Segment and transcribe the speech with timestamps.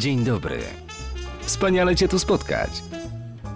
[0.00, 0.58] Dzień dobry.
[1.40, 2.70] Wspaniale Cię tu spotkać.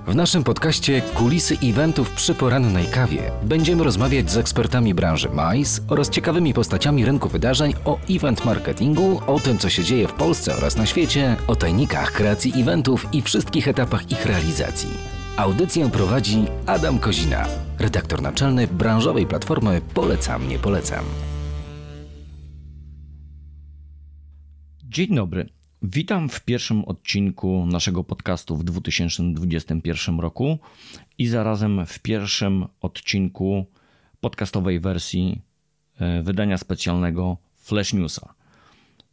[0.06, 6.10] W naszym podcaście Kulisy eventów przy porannej kawie będziemy rozmawiać z ekspertami branży MICE oraz
[6.10, 10.76] ciekawymi postaciami rynku wydarzeń o event marketingu, o tym co się dzieje w Polsce oraz
[10.76, 14.90] na świecie, o tajnikach kreacji eventów i wszystkich etapach ich realizacji.
[15.36, 17.46] Audycję prowadzi Adam Kozina,
[17.78, 21.04] redaktor naczelny branżowej platformy Polecam, nie polecam.
[24.84, 25.53] Dzień dobry.
[25.92, 30.58] Witam w pierwszym odcinku naszego podcastu w 2021 roku
[31.18, 33.66] i zarazem w pierwszym odcinku
[34.20, 35.42] podcastowej wersji
[36.00, 38.34] e, wydania specjalnego Flash Newsa.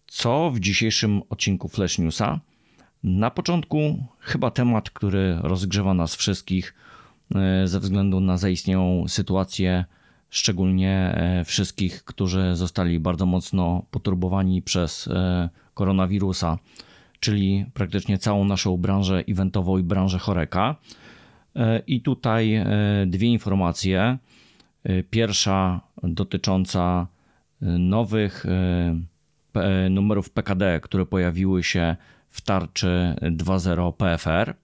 [0.07, 2.39] Co w dzisiejszym odcinku Flash Newsa?
[3.03, 6.73] Na początku chyba temat, który rozgrzewa nas wszystkich
[7.35, 9.85] e, ze względu na zaistniałą sytuację,
[10.29, 15.09] szczególnie e, wszystkich, którzy zostali bardzo mocno poturbowani przez
[15.81, 16.57] koronawirusa,
[17.19, 20.75] czyli praktycznie całą naszą branżę eventową i branżę choreka.
[21.55, 22.65] E, I tutaj e,
[23.07, 24.17] dwie informacje.
[24.83, 27.07] E, pierwsza dotycząca
[27.79, 28.45] nowych
[29.89, 31.95] numerów PKD, które pojawiły się
[32.29, 34.55] w tarczy 2.0 PFR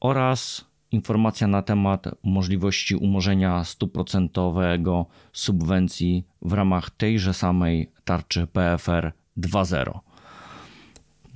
[0.00, 10.05] oraz informacja na temat możliwości umorzenia 100% subwencji w ramach tejże samej tarczy PFR 2.0.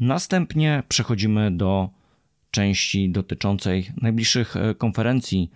[0.00, 1.90] Następnie przechodzimy do
[2.50, 5.50] części dotyczącej najbliższych e, konferencji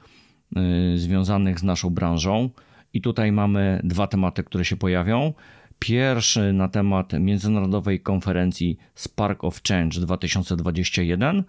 [0.57, 2.51] e, związanych z naszą branżą.
[2.93, 5.33] I tutaj mamy dwa tematy, które się pojawią.
[5.79, 11.45] Pierwszy na temat międzynarodowej konferencji Spark of Change 2021,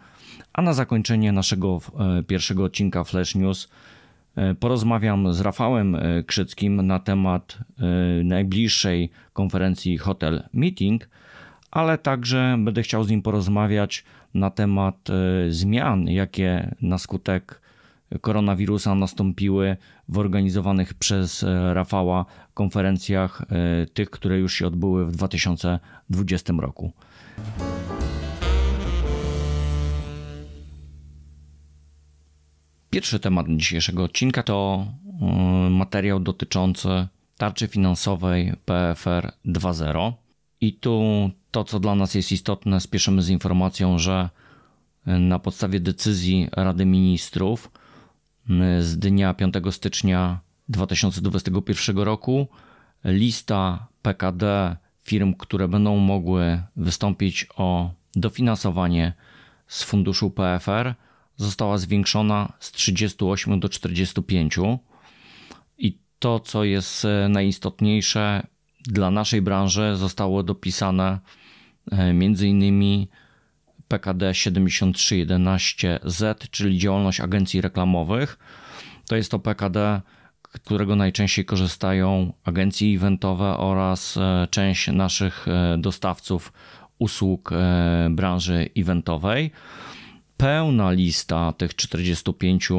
[0.53, 1.79] a na zakończenie naszego
[2.19, 3.69] e, pierwszego odcinka Flash News
[4.59, 7.57] porozmawiam z Rafałem Krzyckim na temat
[8.23, 11.09] najbliższej konferencji Hotel Meeting,
[11.75, 17.61] ale także będę chciał z nim porozmawiać na temat e, zmian, jakie na skutek
[18.21, 19.77] koronawirusa nastąpiły
[20.09, 26.91] w organizowanych przez e, Rafała konferencjach, e, tych, które już się odbyły w 2020 roku.
[32.89, 34.85] Pierwszy temat dzisiejszego odcinka to
[35.69, 40.24] materiał dotyczący tarczy finansowej PFR 2.0.
[40.65, 44.29] I tu to, co dla nas jest istotne, spieszymy z informacją, że
[45.05, 47.71] na podstawie decyzji Rady Ministrów
[48.79, 50.39] z dnia 5 stycznia
[50.69, 52.47] 2021 roku
[53.03, 59.13] lista PKD firm, które będą mogły wystąpić o dofinansowanie
[59.67, 60.93] z funduszu PFR,
[61.37, 64.55] została zwiększona z 38 do 45.
[65.77, 68.47] I to, co jest najistotniejsze,
[68.87, 71.19] dla naszej branży zostało dopisane
[71.91, 72.13] e,
[72.47, 73.07] innymi
[73.87, 78.39] PKD 7311Z, czyli działalność agencji reklamowych.
[79.07, 80.01] To jest to PKD,
[80.41, 86.53] którego najczęściej korzystają agencje eventowe oraz e, część naszych e, dostawców
[86.99, 87.51] usług
[88.09, 89.51] branży eventowej.
[90.37, 92.69] Pełna lista tych 45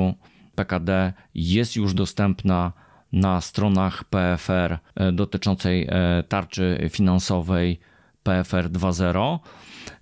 [0.54, 2.72] PKD jest już dostępna
[3.16, 7.78] na stronach PFR e, dotyczącej e, tarczy finansowej
[8.22, 9.38] PFR 2.0.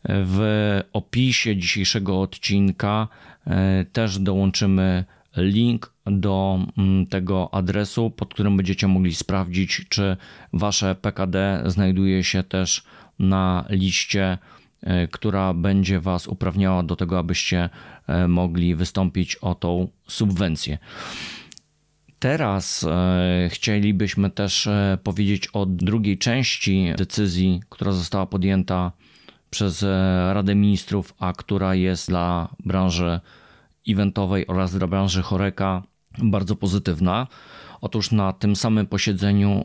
[0.05, 3.09] W opisie dzisiejszego odcinka
[3.47, 5.05] e, też dołączymy
[5.37, 10.17] link do mm, tego adresu, pod którym będziecie mogli sprawdzić, czy
[10.53, 12.85] wasze PKD znajduje się też
[13.19, 14.39] na liście,
[15.11, 17.71] która będzie was uprawniała do tego, abyście
[18.29, 20.79] mogli wystąpić o tą subwencję.
[22.25, 28.93] Teraz e, chcielibyśmy też e, powiedzieć o drugiej części decyzji, która została podjęta
[29.51, 29.87] przez e,
[30.35, 33.21] Radę Ministrów, a która jest dla branży
[33.89, 35.83] eventowej oraz dla branży choreka
[36.19, 37.27] bardzo pozytywna.
[37.81, 39.65] Otóż na tym samym posiedzeniu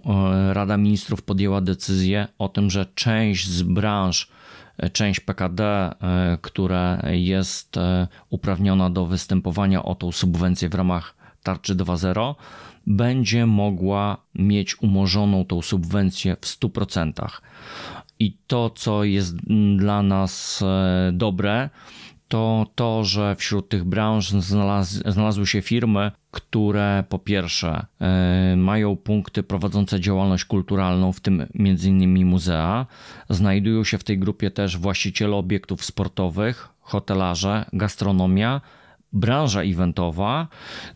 [0.53, 4.30] Rada Ministrów podjęła decyzję o tym, że część z branż,
[4.94, 5.92] część PKD,
[6.42, 7.75] która jest
[8.30, 12.36] uprawniona do występowania o tą subwencję w ramach tarczy 2.0
[12.88, 17.27] będzie mogła mieć umorzoną tą subwencję w 100%.
[18.19, 19.36] I to, co jest
[19.77, 21.69] dla nas e, dobre,
[22.27, 28.95] to to, że wśród tych branż znalaz znalazły się firmy, które po pierwsze e, mają
[28.95, 32.25] punkty prowadzące działalność kulturalną, w tym m.in.
[32.25, 32.85] muzea.
[33.30, 38.62] Znajdują się w tej grupie też właściciele obiektów sportowych, hotelarze, gastronomia,
[39.13, 40.47] branża eventowa.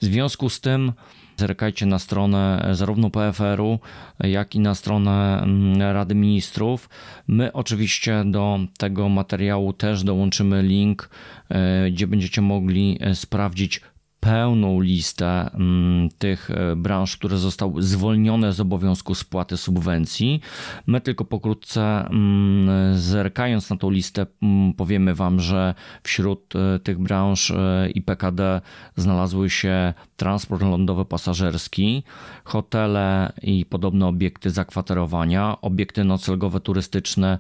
[0.02, 0.94] W związku z tym
[1.38, 3.80] Zerkajcie na stronę zarówno PFR-u,
[4.20, 6.90] jak i na stronę mm, Rady Ministrów.
[7.28, 11.10] My oczywiście do tego materiału też dołączymy link,
[11.50, 13.82] e, gdzie będziecie mogli e, sprawdzić
[14.24, 20.42] pełną listę mm, tych e, branż, które zostały zwolnione z obowiązku spłaty subwencji.
[20.88, 25.74] My tylko pokrótce mm, zerkając na tą listę mm, powiemy Wam, że
[26.04, 28.62] wśród e, tych branż e, i PKD
[28.96, 32.04] znalazły się transport lądowy pasażerski,
[32.44, 37.40] hotele i podobne obiekty zakwaterowania, obiekty noclegowe turystyczne,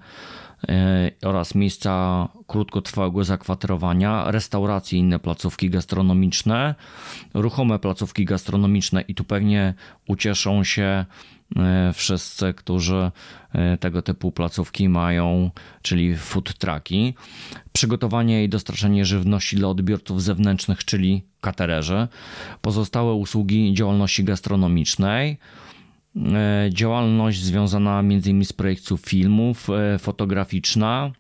[1.23, 6.75] oraz miejsca krótkotrwałego zakwaterowania, restauracje i inne placówki gastronomiczne,
[7.33, 9.73] ruchome placówki gastronomiczne i tu pewnie
[10.07, 11.05] ucieszą się
[11.55, 13.11] e, wszyscy, którzy
[13.53, 15.51] e, tego typu placówki mają,
[15.81, 17.13] czyli food trucki,
[17.73, 22.07] przygotowanie i dostarczenie żywności dla odbiorców zewnętrznych, czyli katererzy,
[22.61, 25.72] pozostałe usługi działalności gastronomicznej, E,
[26.69, 28.45] działalność związana m.in.
[28.45, 31.11] z projekcją filmów, e, fotograficzna,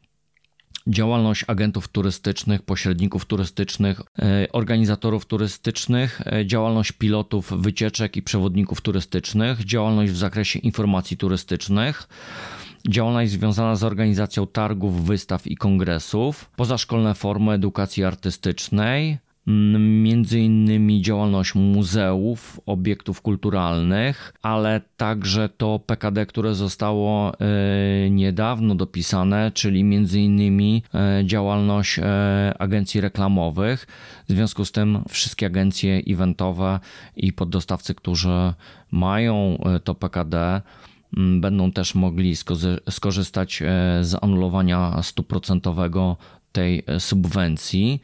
[0.87, 10.11] działalność agentów turystycznych, pośredników turystycznych, e, organizatorów turystycznych, działalność pilotów wycieczek i przewodników turystycznych, działalność
[10.11, 12.07] w zakresie informacji turystycznych,
[12.89, 19.17] działalność związana z organizacją targów, wystaw i kongresów, pozaszkolne formy edukacji artystycznej,
[19.47, 29.51] między innymi działalność muzeów, obiektów kulturalnych, ale także to PKD, które zostało e, niedawno dopisane,
[29.51, 33.87] czyli między innymi e, działalność e, agencji reklamowych.
[34.29, 36.79] W związku z tym wszystkie agencje eventowe
[37.15, 38.53] i poddostawcy, którzy
[38.91, 40.61] mają to PKD,
[41.39, 42.35] będą też mogli
[42.89, 43.63] skorzystać
[44.01, 46.17] z anulowania stuprocentowego
[46.51, 48.01] tej subwencji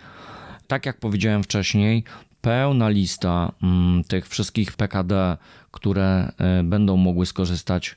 [0.69, 2.04] tak jak powiedziałem wcześniej,
[2.42, 5.38] pełna lista mm, tych wszystkich PKD,
[5.71, 7.95] które e, będą mogły skorzystać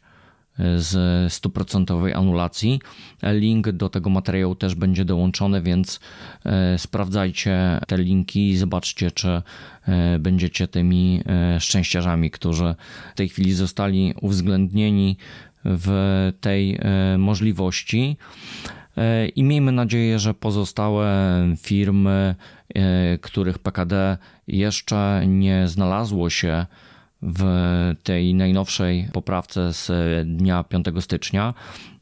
[0.59, 2.81] e, z stuprocentowej anulacji.
[3.23, 6.01] Link do tego materiału też będzie dołączony, więc
[6.45, 9.43] e, sprawdzajcie te linki i zobaczcie, czy
[10.19, 11.23] będziecie tymi
[11.59, 12.75] szczęściarzami, którzy
[13.13, 15.17] w tej chwili zostali uwzględnieni
[15.65, 16.79] w tej
[17.19, 18.17] możliwości.
[19.37, 21.07] I miejmy nadzieję, że pozostałe
[21.59, 22.35] firmy
[22.75, 24.19] E, których PKD
[24.49, 26.67] jeszcze nie znalazło się
[27.23, 27.45] w
[28.03, 29.91] tej najnowszej poprawce z
[30.27, 31.55] dnia 5 stycznia,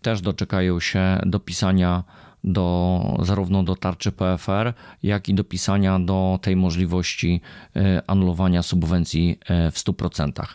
[0.03, 2.05] też doczekają się dopisania
[2.45, 4.73] do, zarówno do tarczy PFR,
[5.03, 7.41] jak i dopisania do tej możliwości
[7.77, 10.47] e, anulowania subwencji e, w 100%.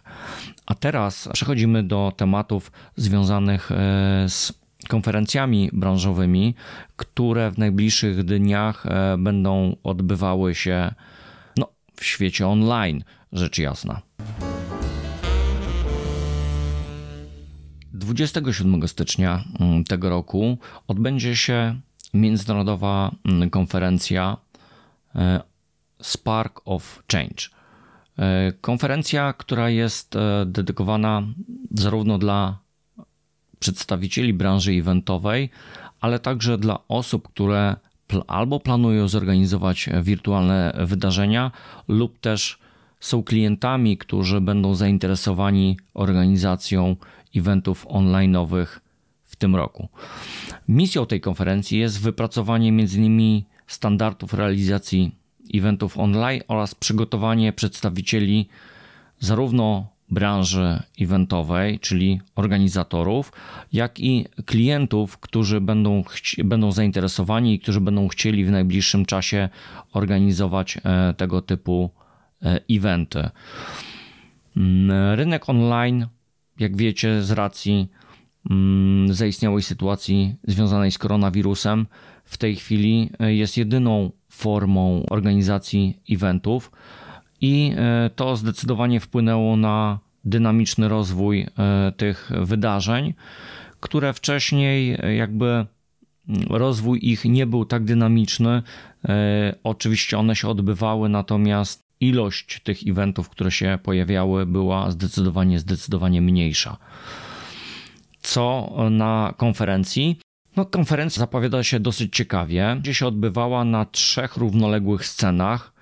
[0.65, 3.69] A teraz przechodzimy do tematów związanych
[4.27, 6.55] z konferencjami branżowymi,
[6.95, 10.93] które w najbliższych dniach e, będą odbywały się
[11.57, 14.01] no, w świecie online, rzecz jasna.
[17.93, 20.57] 27 stycznia mm, tego roku
[20.87, 21.79] odbędzie się
[22.13, 24.37] międzynarodowa mm, konferencja
[25.15, 25.41] e,
[26.01, 27.49] Spark of Change.
[28.19, 30.15] E, konferencja, która jest
[30.45, 31.23] dedykowana
[31.71, 32.64] zarówno dla
[33.59, 35.49] przedstawicieli branży eventowej,
[36.01, 37.75] ale także dla osób, które
[38.27, 41.51] albo planują zorganizować wirtualne wydarzenia,
[41.87, 42.59] lub też
[42.99, 46.95] są klientami, którzy będą zainteresowani organizacją
[47.35, 48.67] eventów online'owych
[49.23, 49.89] w tym roku.
[50.67, 53.41] Misją tej konferencji jest wypracowanie m.in.
[53.67, 55.15] standardów realizacji
[55.53, 58.47] eventów online oraz przygotowanie przedstawicieli
[59.19, 63.31] zarówno branży eventowej, czyli organizatorów,
[63.73, 66.03] jak i klientów, którzy będą,
[66.43, 69.49] będą zainteresowani i którzy będą chcieli w najbliższym czasie
[69.93, 71.89] organizować e, tego typu
[72.43, 73.29] e, eventy.
[74.57, 76.07] Mm, rynek online,
[76.59, 77.87] jak wiecie, z racji
[78.49, 81.85] mm, zaistniałej sytuacji związanej z koronawirusem,
[82.25, 86.71] w tej chwili e, jest jedyną formą organizacji eventów
[87.41, 93.13] i e, to zdecydowanie wpłynęło na dynamiczny rozwój e, tych wydarzeń,
[93.79, 95.67] które wcześniej e, jakby mm,
[96.49, 98.63] rozwój ich nie był tak dynamiczny.
[99.63, 106.77] Oczywiście one się odbywały, natomiast ilość tych eventów, które się pojawiały, była zdecydowanie, zdecydowanie mniejsza.
[108.21, 110.19] Co na konferencji?
[110.55, 112.77] No, konferencja zapowiada się dosyć ciekawie.
[112.79, 115.74] Gdzie się odbywała na trzech równoległych scenach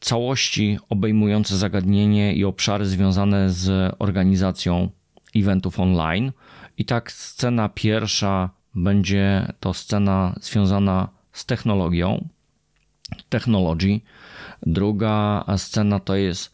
[0.00, 4.90] całości obejmujące zagadnienie i obszary związane z organizacją
[5.36, 6.32] eventów online.
[6.78, 12.28] I tak scena pierwsza będzie to scena związana z technologią,
[13.28, 14.00] technology.
[14.62, 16.52] Druga scena to jest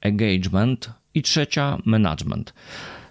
[0.00, 2.54] engagement i trzecia management.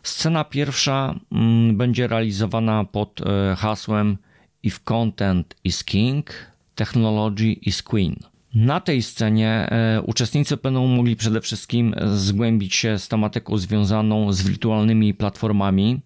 [0.04, 4.18] Scena pierwsza mm, będzie realizowana pod e, hasłem
[4.64, 6.30] If Content is King,
[6.76, 8.35] Technology is Queen.
[8.56, 14.42] Na tej scenie e, uczestnicy będą mogli przede wszystkim zgłębić się z tematyką związaną z
[14.42, 16.02] wirtualnymi platformami,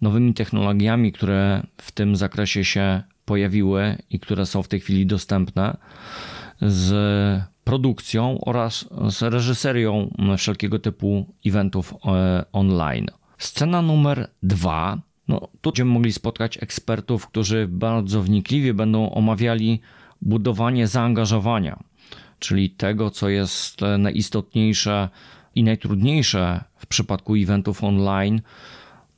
[0.00, 5.76] nowymi technologiami, które w tym zakresie się pojawiły i które są w tej chwili dostępne,
[6.62, 6.92] z
[7.64, 13.06] produkcją oraz z reżyserią wszelkiego typu eventów e, online.
[13.38, 14.98] Scena numer dwa.
[15.28, 19.80] No, tu będziemy mogli spotkać ekspertów, którzy bardzo wnikliwie będą omawiali
[20.22, 21.89] budowanie zaangażowania,
[22.40, 25.08] czyli tego, co jest najistotniejsze
[25.54, 28.40] i najtrudniejsze w przypadku eventów online,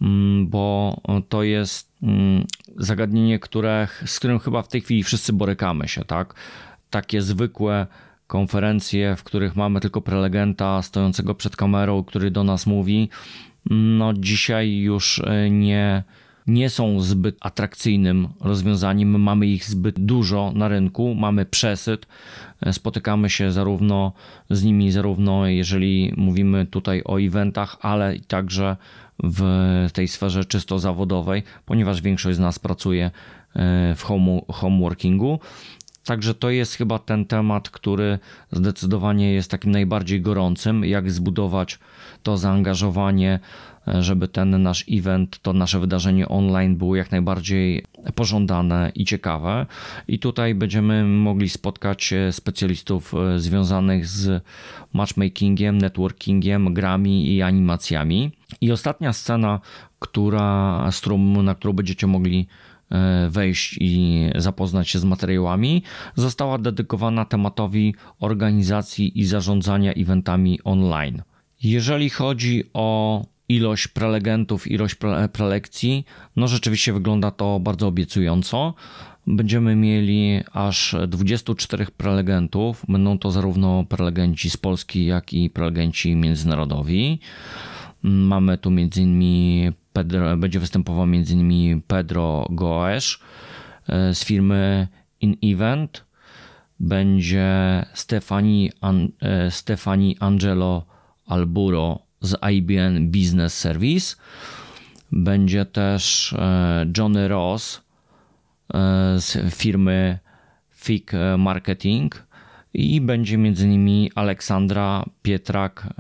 [0.01, 0.97] mm, bo
[1.29, 6.35] to jest mm, zagadnienie, które, z którym chyba w tej chwili wszyscy borykamy się, tak?
[6.91, 7.87] Takie zwykłe
[8.27, 13.09] konferencje, w których mamy tylko prelegenta stojącego przed kamerą, który do nas mówi,
[13.71, 16.03] no dzisiaj już e, nie,
[16.47, 19.21] nie są zbyt atrakcyjnym rozwiązaniem.
[19.21, 22.07] Mamy ich zbyt dużo na rynku, mamy przesyt.
[22.73, 24.13] Spotykamy się zarówno
[24.51, 28.77] z nimi, zarówno jeżeli mówimy tutaj o eventach, ale także
[29.23, 33.11] w tej sferze czysto zawodowej, ponieważ większość z nas pracuje
[33.57, 35.39] e, w home, homeworkingu.
[36.05, 38.19] Także to jest chyba ten temat, który
[38.53, 41.79] zdecydowanie jest takim najbardziej gorącym, jak zbudować
[42.23, 43.41] to zaangażowanie,
[43.87, 47.85] żeby ten nasz event, to nasze wydarzenie online było jak najbardziej
[48.15, 49.67] pożądane i ciekawe.
[50.09, 54.43] I tutaj będziemy mogli spotkać specjalistów e, związanych z
[54.93, 58.33] matchmakingiem, networkingiem, grami i animacjami.
[58.61, 59.61] I ostatnia scena,
[59.99, 60.79] która,
[61.43, 62.47] na którą będziecie mogli
[62.93, 65.83] E, wejść i zapoznać się z materiałami,
[66.15, 71.23] została dedykowana tematowi organizacji i zarządzania eventami online.
[71.63, 74.97] Jeżeli chodzi o ilość prelegentów, ilość
[75.33, 76.05] prelekcji,
[76.37, 78.75] no rzeczywiście wygląda to bardzo obiecująco.
[79.27, 82.85] Będziemy mieli aż 24 prelegentów.
[82.89, 87.21] Będą to zarówno prelegenci z Polski, jak i prelegenci międzynarodowi.
[88.03, 89.73] Mamy tu m.in.
[89.93, 91.83] Pedro, będzie występował m.in.
[91.83, 93.19] Pedro Goes
[93.89, 94.89] e, z firmy
[95.21, 96.05] In Event.
[96.81, 98.71] Będzie Stefani,
[99.23, 100.87] e, Stefani Angelo
[101.27, 104.17] Alburo z IBM Business Service.
[105.13, 107.83] Będzie też e, Johnny Ross
[109.17, 110.19] z firmy
[110.71, 112.27] FIG Marketing
[112.75, 115.95] i będzie między innymi Aleksandra Pietrak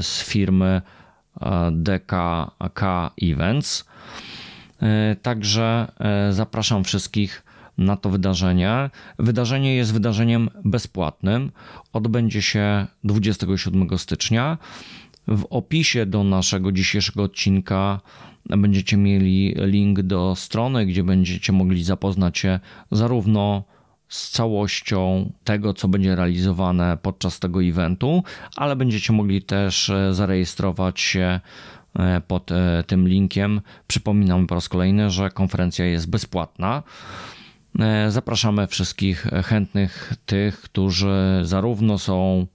[0.00, 0.82] z firmy
[1.72, 3.84] DKK Events.
[4.82, 7.42] E, także e, zapraszam wszystkich
[7.78, 8.90] na to wydarzenie.
[9.18, 11.52] Wydarzenie jest wydarzeniem bezpłatnym.
[11.92, 14.58] Odbędzie się 27 stycznia.
[15.28, 18.00] W opisie do naszego dzisiejszego odcinka
[18.46, 22.60] będziecie mieli link do strony, gdzie będziecie mogli zapoznać się
[22.90, 23.64] zarówno
[24.10, 28.22] z całością tego, co będzie realizowane podczas tego eventu,
[28.56, 31.40] ale będziecie mogli też e, zarejestrować się
[31.94, 33.60] e, pod e, tym linkiem.
[33.86, 36.82] Przypominam po raz kolejny, że konferencja jest bezpłatna.
[38.08, 42.46] Zapraszamy wszystkich chętnych, tych, którzy zarówno są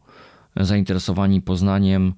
[0.55, 2.13] zainteresowani poznaniem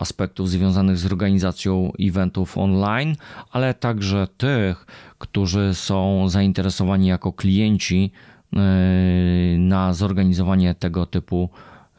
[0.00, 3.16] aspektów związanych z organizacją eventów online,
[3.50, 4.86] ale także tych,
[5.18, 8.12] którzy są zainteresowani jako klienci
[8.56, 11.50] E, na zorganizowanie tego typu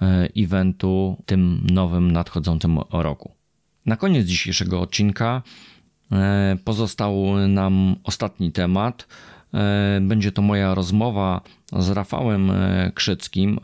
[0.02, 3.32] e, eventu w tym nowym nadchodzącym roku.
[3.86, 5.42] Na koniec dzisiejszego odcinka
[6.12, 9.08] e, pozostał nam ostatni temat.
[10.02, 11.42] Będzie to moja rozmowa
[11.74, 12.52] z Rafałem
[12.94, 13.60] Krzyckim,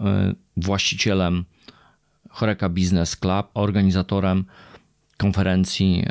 [0.57, 1.45] właścicielem
[2.35, 4.45] Choreka Business Club, organizatorem
[5.17, 6.05] konferencji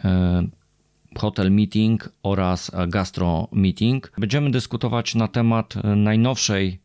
[1.18, 4.12] Hotel Meeting oraz Gastro Meeting.
[4.18, 6.80] Będziemy dyskutować na temat najnowszej,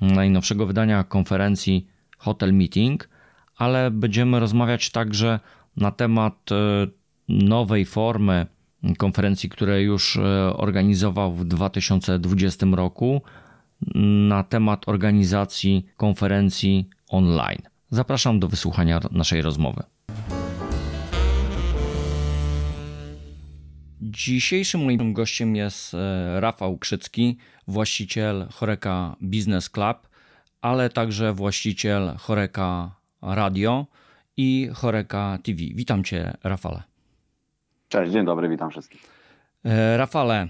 [0.00, 1.86] najnowszego wydania konferencji
[2.18, 3.08] Hotel Meeting,
[3.56, 5.40] ale będziemy rozmawiać także
[5.76, 6.86] na temat e,
[7.28, 8.46] nowej formy
[8.98, 10.22] konferencji, które już e,
[10.56, 13.22] organizował w 2020 roku,
[14.28, 17.71] na temat organizacji konferencji online.
[17.92, 19.82] Zapraszam do wysłuchania naszej rozmowy.
[24.00, 30.08] Dzisiejszym moim gościem jest e, Rafał Krzycki, właściciel Choreka Business Club,
[30.60, 32.90] ale także właściciel Choreka
[33.22, 33.86] Radio
[34.36, 35.58] i Choreka TV.
[35.74, 36.82] Witam Cię, Rafale.
[37.88, 39.02] Cześć, dzień dobry, witam wszystkich.
[39.64, 40.48] E, Rafale,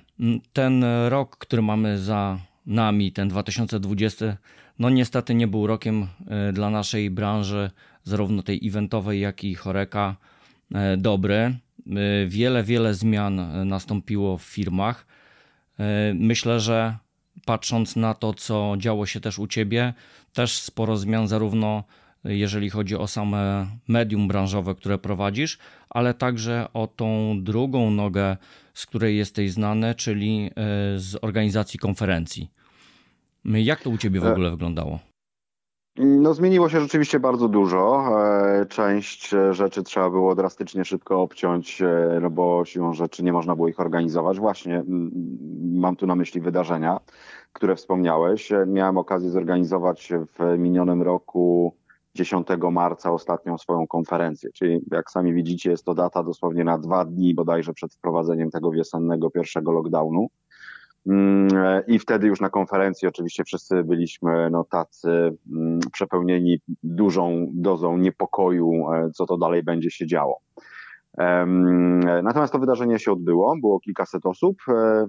[0.53, 4.37] ten rok, który mamy za nami ten 2020
[4.79, 7.71] no niestety nie był rokiem e, dla naszej branży,
[8.05, 10.17] zarówno tej eventowej, jak i choreka
[10.75, 11.37] e, dobry.
[11.37, 11.57] E,
[12.27, 15.07] wiele, wiele zmian nastąpiło w firmach.
[16.15, 16.97] Myślę, że
[17.45, 19.95] patrząc na to, co działo się też u ciebie,
[20.33, 21.85] też sporo zmian, zarówno
[22.25, 25.59] jeżeli chodzi o same medium branżowe, które prowadzisz,
[25.91, 28.37] ale także o tą drugą nogę,
[28.75, 30.51] z której jesteś znany, czyli
[30.97, 32.51] z organizacji konferencji.
[33.45, 34.99] Jak to u Ciebie w e, ogóle wyglądało?
[35.97, 38.09] No, zmieniło się rzeczywiście bardzo dużo.
[38.61, 43.57] E, część rzeczy trzeba było drastycznie szybko obciąć, e, no bo siłą rzeczy nie można
[43.57, 44.39] było ich organizować.
[44.39, 44.85] Właśnie
[45.63, 47.01] mam tu na myśli wydarzenia,
[47.53, 48.53] które wspomniałeś.
[48.67, 51.75] Miałem okazję zorganizować w minionym roku
[52.15, 57.05] 10 marca ostatnią swoją konferencję, czyli jak sami widzicie jest to data dosłownie na dwa
[57.05, 60.29] dni bodajże przed wprowadzeniem tego wiosennego pierwszego lockdownu.
[61.07, 61.49] Mm,
[61.87, 65.11] I wtedy już na konferencji oczywiście wszyscy byliśmy no, tacy
[65.53, 70.41] mm, przepełnieni dużą dozą niepokoju, e, co to dalej będzie się działo.
[72.23, 75.07] Natomiast to wydarzenie się odbyło, było kilkaset osób, e,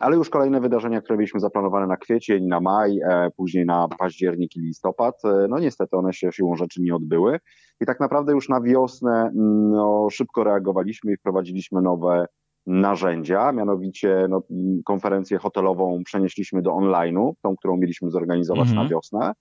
[0.00, 4.56] ale już kolejne wydarzenia, które mieliśmy zaplanowane na kwiecień, na maj, e, później na październik
[4.56, 7.38] i listopad, no niestety one się siłą rzeczy nie odbyły.
[7.80, 12.26] I tak naprawdę już na wiosnę mm, no, szybko reagowaliśmy i wprowadziliśmy nowe
[12.66, 14.42] narzędzia, mianowicie no,
[14.84, 18.82] konferencję hotelową przenieśliśmy do online'u, tą, którą mieliśmy zorganizować mhm.
[18.82, 19.32] na wiosnę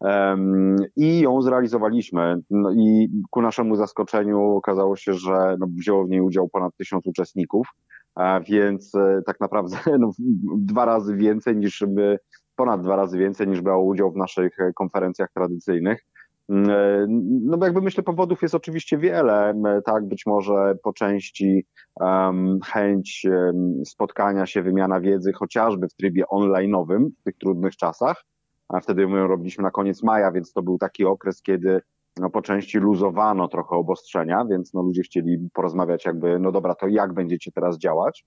[0.00, 2.40] um, i ją zrealizowaliśmy.
[2.50, 7.06] No, I ku naszemu zaskoczeniu okazało się, że no, wzięło w niej udział ponad tysiąc
[7.06, 7.68] uczestników,
[8.14, 10.10] a więc e, tak naprawdę no,
[10.56, 12.18] dwa razy więcej niż by,
[12.56, 16.06] ponad dwa razy więcej niż brało udział w naszych e, konferencjach tradycyjnych.
[16.48, 17.06] Mm, e,
[17.44, 21.66] no bo jakby myślę, powodów jest oczywiście wiele, tak, być może po części
[22.00, 28.24] um, chęć um, spotkania się, wymiana wiedzy, chociażby w trybie online'owym w tych trudnych czasach,
[28.68, 31.80] a wtedy my robiliśmy na koniec maja, więc to był taki okres, kiedy
[32.16, 36.88] no, po części luzowano trochę obostrzenia, więc no, ludzie chcieli porozmawiać jakby, no dobra, to
[36.88, 38.24] jak będziecie teraz działać.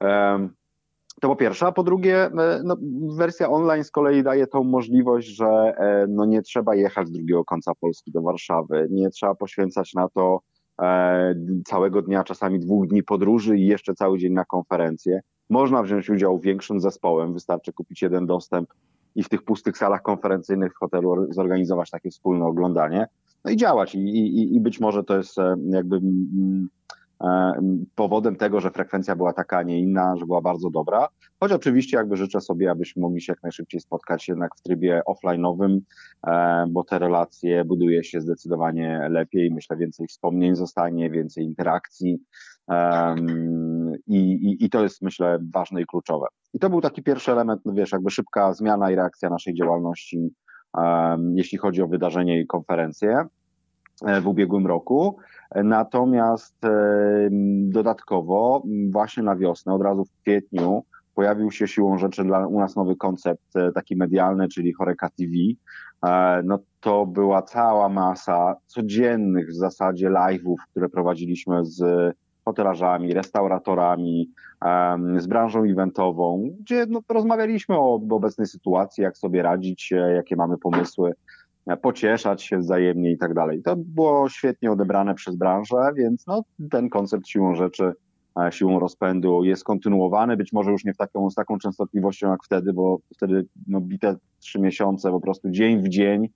[0.00, 0.54] Um,
[1.24, 2.76] to po pierwsze, a po drugie, e, no,
[3.16, 7.44] wersja online z kolei daje tą możliwość, że e, no, nie trzeba jechać z drugiego
[7.44, 10.40] końca Polski do Warszawy, nie trzeba poświęcać na to
[10.82, 11.34] e,
[11.66, 15.20] całego dnia, czasami dwóch dni podróży i jeszcze cały dzień na konferencję.
[15.50, 18.68] Można wziąć udział w większym zespołem, wystarczy kupić jeden dostęp
[19.14, 23.06] i w tych pustych salach konferencyjnych w hotelu zorganizować takie wspólne oglądanie,
[23.44, 23.94] no i działać.
[23.94, 25.36] I, i, i być może to jest
[25.70, 26.00] jakby
[27.03, 27.03] E,
[27.94, 31.08] powodem tego, że frekwencja była taka, a nie inna, że była bardzo dobra.
[31.40, 35.78] Choć oczywiście jakby życzę sobie, abyśmy mogli się jak najszybciej spotkać jednak w trybie offline'owym,
[36.26, 39.50] e, bo te relacje buduje się zdecydowanie lepiej.
[39.50, 42.18] Myślę, więcej wspomnień zostanie, więcej interakcji.
[44.06, 46.26] I, i, I to jest, myślę, ważne i kluczowe.
[46.54, 50.34] I to był taki pierwszy element, no wiesz, jakby szybka zmiana i reakcja naszej działalności,
[51.34, 53.26] jeśli chodzi o wydarzenie i konferencje e,
[54.22, 55.16] w ubiegłym roku.
[55.54, 56.56] Natomiast
[57.62, 62.76] dodatkowo właśnie na wiosnę, od razu w kwietniu, pojawił się siłą rzeczy dla u nas
[62.76, 65.32] nowy koncept e, taki medialny, czyli Choreka TV.
[66.06, 72.14] E, no to była cała masa codziennych w zasadzie live'ów, które prowadziliśmy z
[72.44, 74.30] hotelarzami, restauratorami,
[75.18, 80.58] z branżą eventową, gdzie no, rozmawialiśmy o obecnej sytuacji, jak sobie radzić, e, jakie mamy
[80.58, 81.12] pomysły
[81.82, 83.62] pocieszać się wzajemnie i tak dalej.
[83.62, 87.92] To było świetnie odebrane przez branżę, więc no, ten koncept siłą rzeczy,
[88.40, 92.44] e, siłą rozpędu jest kontynuowany, być może już nie w taką, z taką częstotliwością jak
[92.44, 96.28] wtedy, bo wtedy no, bite trzy miesiące, po prostu dzień w dzień,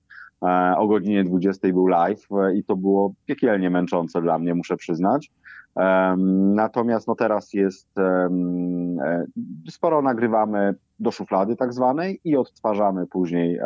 [0.76, 5.30] o godzinie 20 był live e, i to było piekielnie męczące dla mnie, muszę przyznać.
[6.54, 7.88] Natomiast no teraz jest,
[9.70, 13.60] sporo nagrywamy do szuflady tak zwanej i odtwarzamy później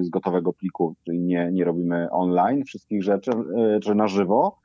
[0.00, 4.58] z gotowego pliku, czyli nie, nie robimy online wszystkich rzeczy, e, czy na żywo,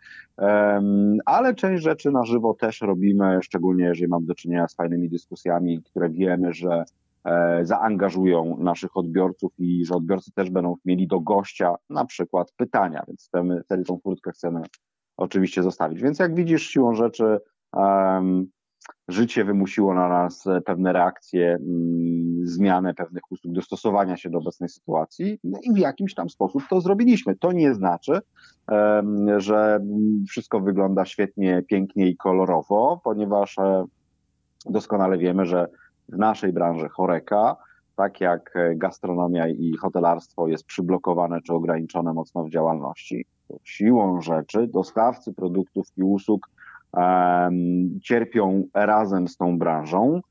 [1.26, 5.84] ale część rzeczy na żywo też robimy, szczególnie jeżeli mamy do czynienia z fajnymi dyskusjami,
[5.84, 6.86] które wiemy, że e,
[7.62, 13.28] zaangażują naszych odbiorców i że odbiorcy też będą mieli do gościa na przykład pytania, więc
[13.28, 14.62] wtedy, wtedy tą furtkę chcemy
[15.18, 16.02] oczywiście zostawić.
[16.02, 17.40] Więc jak widzisz, siłą rzeczy
[17.74, 18.48] um,
[19.08, 25.40] życie wymusiło na nas pewne reakcje, um, zmianę pewnych usług, dostosowania się do obecnej sytuacji
[25.44, 27.36] no i w jakimś tam sposób to zrobiliśmy.
[27.36, 28.20] To nie znaczy,
[28.72, 29.80] um, że
[30.30, 33.86] wszystko wygląda świetnie, pięknie i kolorowo, ponieważ e,
[34.66, 35.68] doskonale wiemy, że
[36.10, 37.56] w naszej branży choreka
[37.96, 43.26] tak jak gastronomia i hotelarstwo jest przyblokowane czy ograniczone mocno w działalności,
[43.64, 46.50] siłą rzeczy dostawcy produktów i usług
[46.94, 50.22] um, cierpią razem z tą branżą.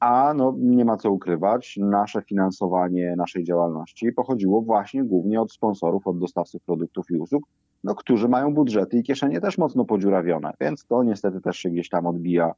[0.00, 6.06] A no, nie ma co ukrywać, nasze finansowanie naszej działalności pochodziło właśnie głównie od sponsorów,
[6.06, 7.44] od dostawców produktów i usług,
[7.84, 11.88] no, którzy mają budżety i kieszenie też mocno podziurawione, więc to niestety też się gdzieś
[11.88, 12.52] tam odbija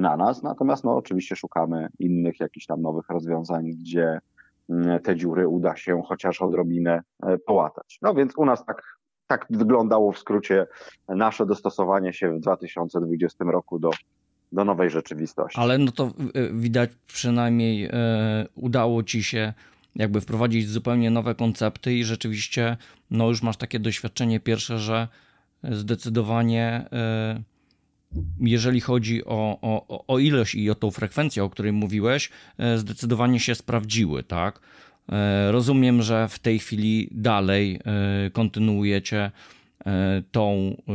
[0.00, 0.42] na nas.
[0.42, 4.18] Natomiast no, oczywiście szukamy innych jakichś tam nowych rozwiązań, gdzie
[4.70, 7.98] mm, te dziury uda się chociaż odrobinę e, połatać.
[8.02, 8.82] No więc u nas tak,
[9.26, 10.66] tak wyglądało w skrócie
[11.08, 13.90] nasze dostosowanie się w 2020 roku do
[14.52, 15.60] do nowej rzeczywistości.
[15.60, 17.90] Ale no to e, widać przynajmniej e,
[18.54, 19.52] udało ci się
[19.96, 22.76] jakby wprowadzić zupełnie nowe koncepty i rzeczywiście
[23.10, 25.08] no już masz takie doświadczenie pierwsze, że
[25.70, 27.42] zdecydowanie e,
[28.40, 32.30] jeżeli chodzi o, o, o ilość i o tą frekwencję, o której mówiłeś,
[32.76, 34.60] zdecydowanie się sprawdziły, tak?
[35.50, 37.80] Rozumiem, że w tej chwili dalej
[38.32, 39.30] kontynuujecie
[39.86, 40.92] E, tą e,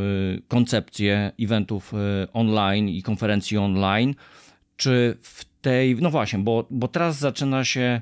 [0.47, 1.97] koncepcję eventów e,
[2.34, 4.15] online i konferencji online,
[4.77, 8.01] czy w tej, no właśnie, bo, bo teraz zaczyna się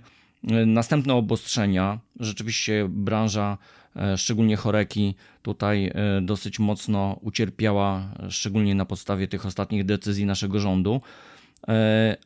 [0.66, 2.00] następne obostrzenia.
[2.20, 3.58] Rzeczywiście branża,
[4.18, 11.02] szczególnie choreki, tutaj dosyć mocno ucierpiała, szczególnie na podstawie tych ostatnich decyzji naszego rządu.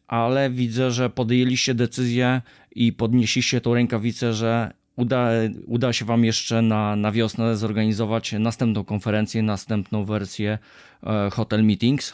[0.08, 2.42] Ale widzę, że podjęliście decyzję
[2.76, 5.30] i podnieśliście tą rękawicę, że uda,
[5.66, 10.58] uda się Wam jeszcze na, na wiosnę zorganizować następną konferencję, następną wersję
[11.04, 12.14] e, Hotel Meetings?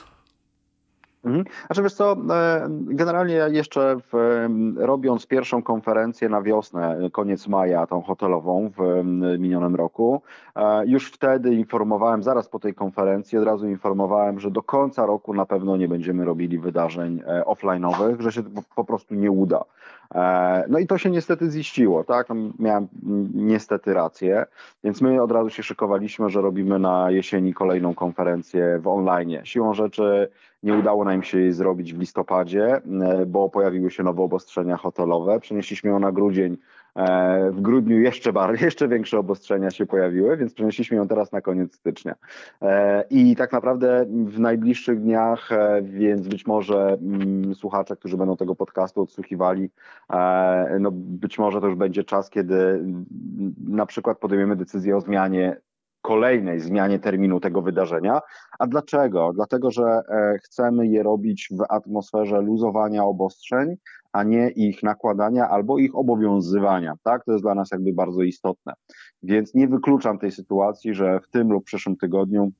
[1.26, 1.46] Mhm.
[1.66, 4.46] Znaczy wiesz co, e, generalnie jeszcze w,
[4.78, 9.04] robiąc pierwszą konferencję na wiosnę, koniec maja, tą hotelową w
[9.40, 10.22] minionym roku,
[10.56, 15.34] e, już wtedy informowałem, zaraz po tej konferencji, od razu informowałem, że do końca roku
[15.34, 19.64] na pewno nie będziemy robili wydarzeń offline'owych, że się po, po prostu nie uda.
[20.16, 22.30] E, no i to się niestety ziściło, tak?
[22.30, 22.88] No, miałem
[23.34, 24.46] niestety rację,
[24.84, 29.38] więc my od razu się szykowaliśmy, że robimy na jesieni kolejną konferencję w online.
[29.44, 30.30] Siłą rzeczy
[30.64, 32.82] nie udało nam się jej zrobić w listopadzie, e,
[33.26, 35.40] bo pojawiły się nowe obostrzenia hotelowe.
[35.40, 36.58] Przenieśliśmy ją na grudzień
[37.52, 41.76] w grudniu jeszcze, bardziej, jeszcze większe obostrzenia się pojawiły, więc przenieśliśmy ją teraz na koniec
[41.76, 42.16] stycznia.
[42.62, 48.38] E, I tak naprawdę w najbliższych dniach, e, więc być może mm, słuchacze, którzy będą
[48.38, 49.70] tego podcastu odsłuchiwali,
[50.80, 53.06] no być może to już będzie czas, kiedy mm,
[53.68, 55.58] na przykład podejmiemy decyzję o zmianie
[56.02, 58.22] kolejnej zmianie terminu tego wydarzenia.
[58.60, 59.32] A dlaczego?
[59.34, 60.02] Dlatego, że
[60.44, 63.76] chcemy je robić w atmosferze luzowania obostrzeń,
[64.16, 66.94] a nie ich nakładania albo ich obowiązywania.
[67.04, 67.26] Tak?
[67.26, 68.74] To jest dla nas jakby bardzo istotne.
[69.24, 72.52] Więc nie wykluczam tej sytuacji, że w tym lub przyszłym tygodniu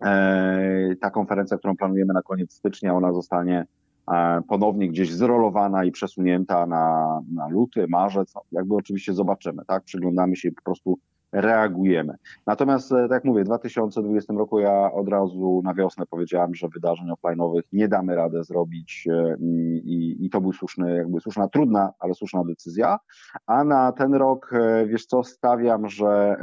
[0.00, 3.66] e, ta konferencja, którą planujemy na koniec stycznia, ona zostanie
[4.12, 8.34] e, ponownie gdzieś zrolowana i przesunięta na, na luty, marzec.
[8.34, 9.82] No, jakby oczywiście zobaczymy, tak?
[9.82, 10.98] Przyglądamy się po prostu
[11.34, 12.14] reagujemy.
[12.46, 16.68] Natomiast, e, tak jak mówię, w 2020 roku ja od razu na wiosnę powiedziałem, że
[16.68, 19.36] wydarzeń offline'owych nie damy radę zrobić e,
[19.84, 22.98] i, i to był słuszny, jakby słuszna, trudna, ale słuszna decyzja.
[23.46, 26.36] A na ten rok, e, wiesz co, stawiam, że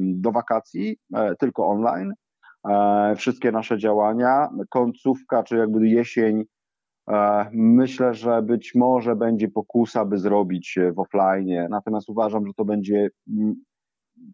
[0.00, 0.96] do wakacji
[1.38, 2.14] tylko online.
[3.16, 6.44] Wszystkie nasze działania, końcówka, czy jakby jesień,
[7.52, 13.10] Myślę, że być może będzie pokusa, by zrobić w offline, natomiast uważam, że to będzie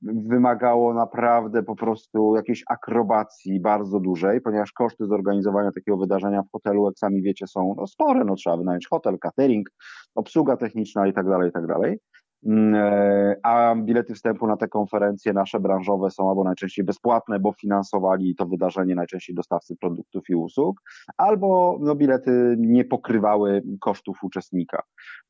[0.02, 6.86] wymagało naprawdę po prostu jakiejś akrobacji bardzo dużej, ponieważ koszty zorganizowania takiego wydarzenia w hotelu,
[6.86, 8.24] jak sami wiecie, są no, spore.
[8.24, 9.70] No, trzeba wynająć hotel, catering,
[10.14, 11.98] obsługa techniczna i tak dalej, i tak dalej.
[12.46, 17.52] Mm, e, a bilety wstępu na te konferencje nasze branżowe są albo najczęściej bezpłatne, bo
[17.52, 20.82] finansowali to wydarzenie najczęściej dostawcy produktów i usług,
[21.16, 24.82] albo no, bilety nie pokrywały kosztów uczestnika,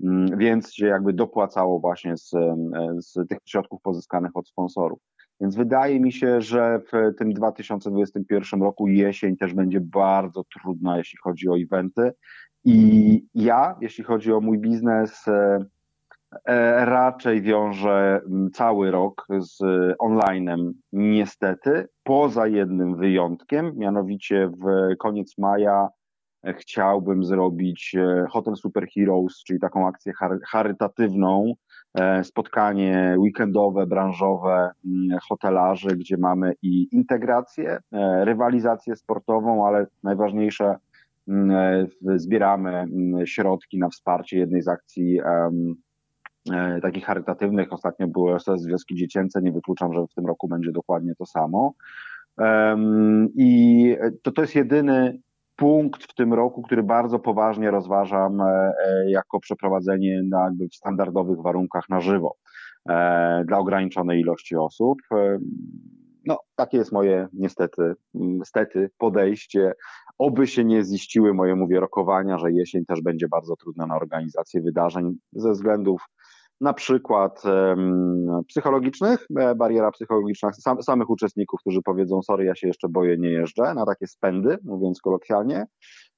[0.04, 2.30] mm, więc się jakby dopłacało właśnie z,
[2.98, 4.98] z tych środków pozyskanych od sponsorów.
[5.40, 11.18] Więc wydaje mi się, że w tym 2021 roku jesień też będzie bardzo trudna, jeśli
[11.22, 12.12] chodzi o eventy.
[12.64, 15.79] I ja, jeśli chodzi o mój biznes, e, E,
[16.84, 18.20] raczej wiąże
[18.52, 19.58] cały rok z
[19.98, 25.88] onlinem, niestety, poza jednym wyjątkiem, mianowicie w koniec maja
[26.44, 30.12] e, chciałbym zrobić e, Hotel Super Heroes, czyli taką akcję
[30.50, 31.54] charytatywną,
[32.22, 34.70] spotkanie weekendowe, branżowe
[35.28, 37.78] hotelarzy, gdzie mamy i integrację,
[38.24, 40.76] rywalizację sportową, ale najważniejsze
[42.16, 42.86] zbieramy
[43.24, 45.50] środki na wsparcie jednej z akcji E,
[46.82, 47.72] takich charytatywnych.
[47.72, 51.74] Ostatnio były SOS Związki Dziecięce, nie wykluczam, że w tym roku będzie dokładnie to samo.
[53.34, 55.18] I to, to jest jedyny
[55.60, 60.74] punkt w tym roku, który bardzo poważnie rozważam e, e, jako przeprowadzenie na jakby w
[60.74, 62.36] standardowych warunkach na żywo
[63.44, 64.98] dla ograniczonej ilości osób.
[66.26, 69.72] no, takie jest moje niestety, niestety podejście.
[70.18, 74.62] Oby się nie ziściły moje, mówię, rokowania, że jesień też będzie bardzo trudna na organizację
[74.62, 76.06] wydarzeń ze względów
[76.60, 77.42] na przykład
[78.48, 83.30] psychologicznych, e, bariera psychologiczna sam, samych uczestników, którzy powiedzą, sorry, ja się jeszcze boję, nie
[83.30, 85.66] jeżdżę, na takie spędy, mówiąc kolokwialnie.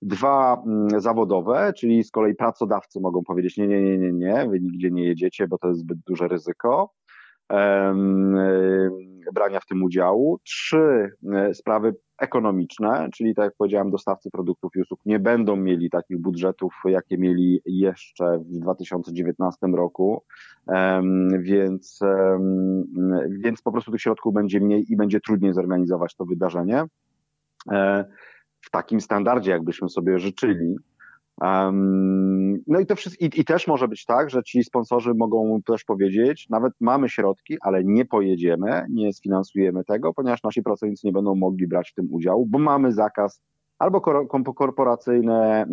[0.02, 4.60] Dwa um, zawodowe, czyli z kolei pracodawcy mogą powiedzieć, nie, nie, nie, nie, nie, wy
[4.60, 6.92] nigdzie nie jedziecie, bo to jest zbyt duże ryzyko
[9.34, 10.38] brania w tym udziału.
[10.44, 15.90] Trzy e, sprawy ekonomiczne, czyli tak jak powiedziałem, dostawcy produktów i usług nie będą mieli
[15.90, 20.24] takich budżetów, jakie mieli jeszcze w 2019 roku,
[21.38, 22.00] więc,
[23.30, 26.84] więc po prostu tych środków będzie mniej i będzie trudniej zorganizować to wydarzenie
[27.72, 28.04] e,
[28.60, 30.76] w takim standardzie, jakbyśmy sobie życzyli.
[32.66, 35.84] No i to wszystko, i, i, też może być tak, że ci sponsorzy mogą też
[35.84, 41.34] powiedzieć, nawet mamy środki, ale nie pojedziemy, nie sfinansujemy tego, ponieważ nasi pracownicy nie będą
[41.34, 43.42] mogli brać w tym udziału, bo mamy zakaz
[43.78, 44.00] albo
[44.54, 45.66] korporacyjne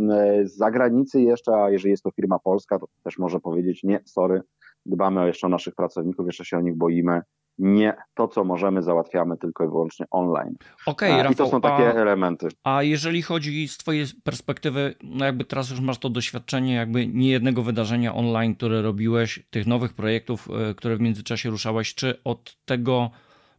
[0.43, 4.41] z zagranicy jeszcze, a jeżeli jest to firma polska, to też może powiedzieć nie, sorry,
[4.85, 7.21] dbamy jeszcze o naszych pracowników, jeszcze się o nich boimy,
[7.59, 10.55] nie, to co możemy załatwiamy tylko i wyłącznie online.
[10.85, 12.47] Okej, okay, I to są takie a, elementy.
[12.63, 17.63] A jeżeli chodzi z twojej perspektywy, no jakby teraz już masz to doświadczenie jakby niejednego
[17.63, 23.09] wydarzenia online, które robiłeś, tych nowych projektów, e, które w międzyczasie ruszałeś, czy od tego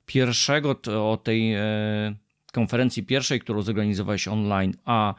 [0.07, 0.77] pierwszego,
[1.11, 1.63] od tej e,
[2.53, 5.15] konferencji pierwszej, którą zorganizowałeś online, a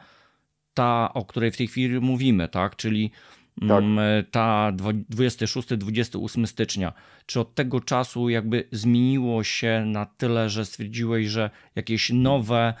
[0.74, 3.10] ta, o której w tej chwili mówimy, tak, czyli
[3.60, 3.70] tak.
[3.82, 3.98] Mm,
[4.30, 4.72] ta
[5.10, 6.92] 26-28 stycznia.
[7.26, 12.74] Czy od tego czasu jakby zmieniło się na tyle, że stwierdziłeś, że jakieś nowe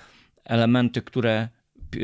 [0.44, 1.48] elementy, które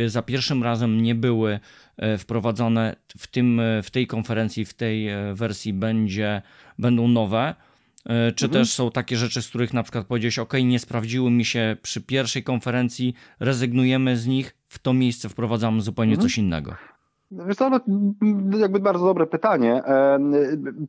[0.06, 1.60] za pierwszym razem nie były
[1.96, 6.42] e, wprowadzone w, tym, e, w tej konferencji, w tej e, wersji będzie,
[6.78, 7.54] będą nowe?
[8.34, 8.50] Czy mhm.
[8.50, 12.00] też są takie rzeczy, z których na przykład powiedziałeś, ok, nie sprawdziły mi się przy
[12.00, 16.28] pierwszej konferencji, rezygnujemy z nich, w to miejsce wprowadzamy zupełnie mhm.
[16.28, 16.76] coś innego?
[17.30, 17.80] Wiesz co, no,
[18.58, 19.84] jakby bardzo dobre pytanie.
[19.84, 20.18] E,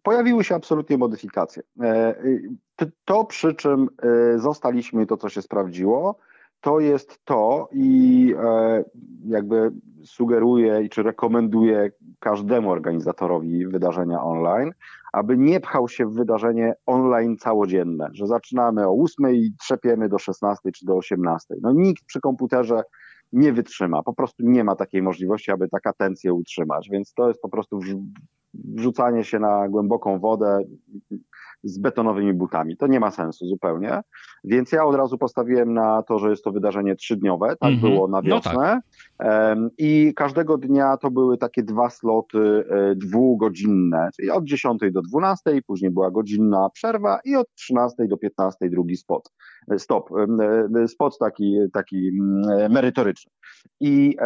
[0.03, 1.63] pojawiły się absolutnie modyfikacje.
[1.81, 2.15] E,
[3.05, 6.17] to, przy czym e, zostaliśmy, to co się sprawdziło,
[6.61, 8.35] to jest to i
[9.27, 9.71] jakby
[10.05, 14.71] sugeruję czy rekomenduję każdemu organizatorowi wydarzenia online,
[15.13, 20.19] aby nie pchał się w wydarzenie online całodzienne, że zaczynamy o 8 i trzepiemy do
[20.19, 21.55] 16 czy do 18.
[21.61, 22.83] No nikt przy komputerze
[23.31, 24.03] nie wytrzyma.
[24.03, 27.79] Po prostu nie ma takiej możliwości, aby tak atencję utrzymać, więc to jest po prostu
[28.53, 30.63] wrzucanie się na głęboką wodę
[31.63, 32.77] z betonowymi butami.
[32.77, 34.01] To nie ma sensu zupełnie.
[34.43, 37.81] Więc ja od razu postawiłem na to, że jest to wydarzenie trzydniowe, tak mm -hmm.
[37.81, 38.53] było na wiosnę.
[38.53, 39.71] No tak.
[39.77, 45.61] I każdego dnia to były takie dwa sloty e, dwugodzinne, czyli od 10 do 12,
[45.67, 49.31] później była godzinna przerwa i od 13 do 15 drugi spot.
[49.77, 50.09] Stop.
[50.81, 52.11] E, spot taki, taki
[52.69, 53.31] merytoryczny.
[53.79, 54.17] I,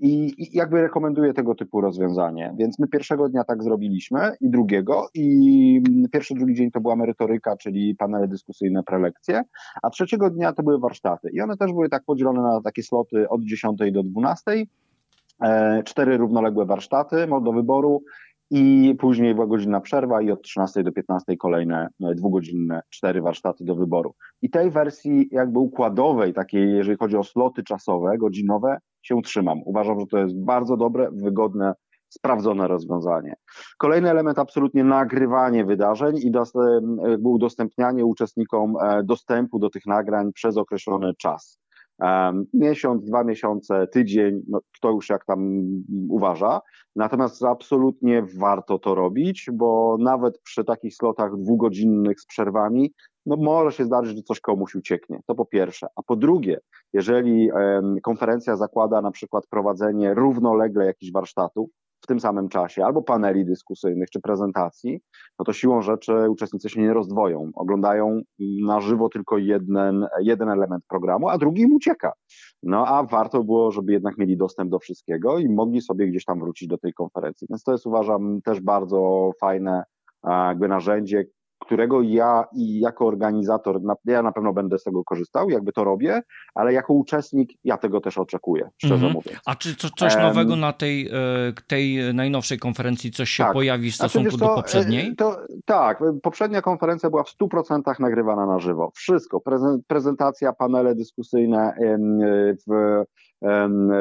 [0.00, 2.54] i, I jakby rekomenduję tego typu rozwiązanie.
[2.58, 5.08] Więc my pierwszego dnia tak zrobiliśmy i drugiego.
[5.14, 9.42] I pierwszy, drugi dzień to była merytoryka, czyli panele dyskusyjne, prelekcje,
[9.82, 11.30] a trzeciego dnia to były warsztaty.
[11.32, 14.66] I one też były tak podzielone na takie sloty od 10 do 12.
[15.42, 18.02] E, cztery równoległe warsztaty do wyboru
[18.50, 23.64] i później była godzinna przerwa i od 13 do 15 kolejne e, dwugodzinne cztery warsztaty
[23.64, 24.14] do wyboru.
[24.42, 29.58] I tej wersji jakby układowej, takiej jeżeli chodzi o sloty czasowe, godzinowe, się trzymam.
[29.64, 31.74] Uważam, że to jest bardzo dobre, wygodne,
[32.08, 33.34] sprawdzone rozwiązanie.
[33.78, 36.30] Kolejny element absolutnie nagrywanie wydarzeń i
[37.08, 41.59] jakby udostępnianie uczestnikom e, dostępu do tych nagrań przez określony czas.
[42.54, 45.62] Miesiąc, dwa miesiące, tydzień, no, kto już jak tam
[46.08, 46.60] uważa.
[46.96, 52.92] Natomiast absolutnie warto to robić, bo nawet przy takich slotach dwugodzinnych z przerwami,
[53.26, 55.20] no może się zdarzyć, że coś komuś ucieknie.
[55.26, 55.86] To po pierwsze.
[55.96, 56.60] A po drugie,
[56.92, 57.50] jeżeli
[58.02, 61.70] konferencja zakłada na przykład prowadzenie równolegle jakichś warsztatów,
[62.10, 65.00] tym samym czasie, albo paneli dyskusyjnych, czy prezentacji,
[65.38, 67.50] no to siłą rzeczy uczestnicy się nie rozdwoją.
[67.54, 68.20] Oglądają
[68.66, 72.12] na żywo tylko jeden, jeden element programu, a drugi im ucieka.
[72.62, 76.40] No a warto było, żeby jednak mieli dostęp do wszystkiego i mogli sobie gdzieś tam
[76.40, 77.46] wrócić do tej konferencji.
[77.50, 79.84] Więc to jest uważam też bardzo fajne
[80.24, 81.24] jakby narzędzie,
[81.60, 86.22] którego ja i jako organizator, ja na pewno będę z tego korzystał, jakby to robię,
[86.54, 89.12] ale jako uczestnik ja tego też oczekuję, szczerze -hmm.
[89.12, 89.38] mówiąc.
[89.46, 91.12] A czy co, coś nowego na tej, e,
[91.66, 93.52] tej najnowszej konferencji, coś się tak.
[93.52, 95.08] pojawi w znaczy, stosunku do poprzedniej?
[95.08, 98.92] E, to, tak, poprzednia konferencja była w 100% nagrywana na żywo.
[98.94, 99.42] Wszystko,
[99.86, 101.72] prezentacja, panele dyskusyjne,
[102.68, 103.04] w,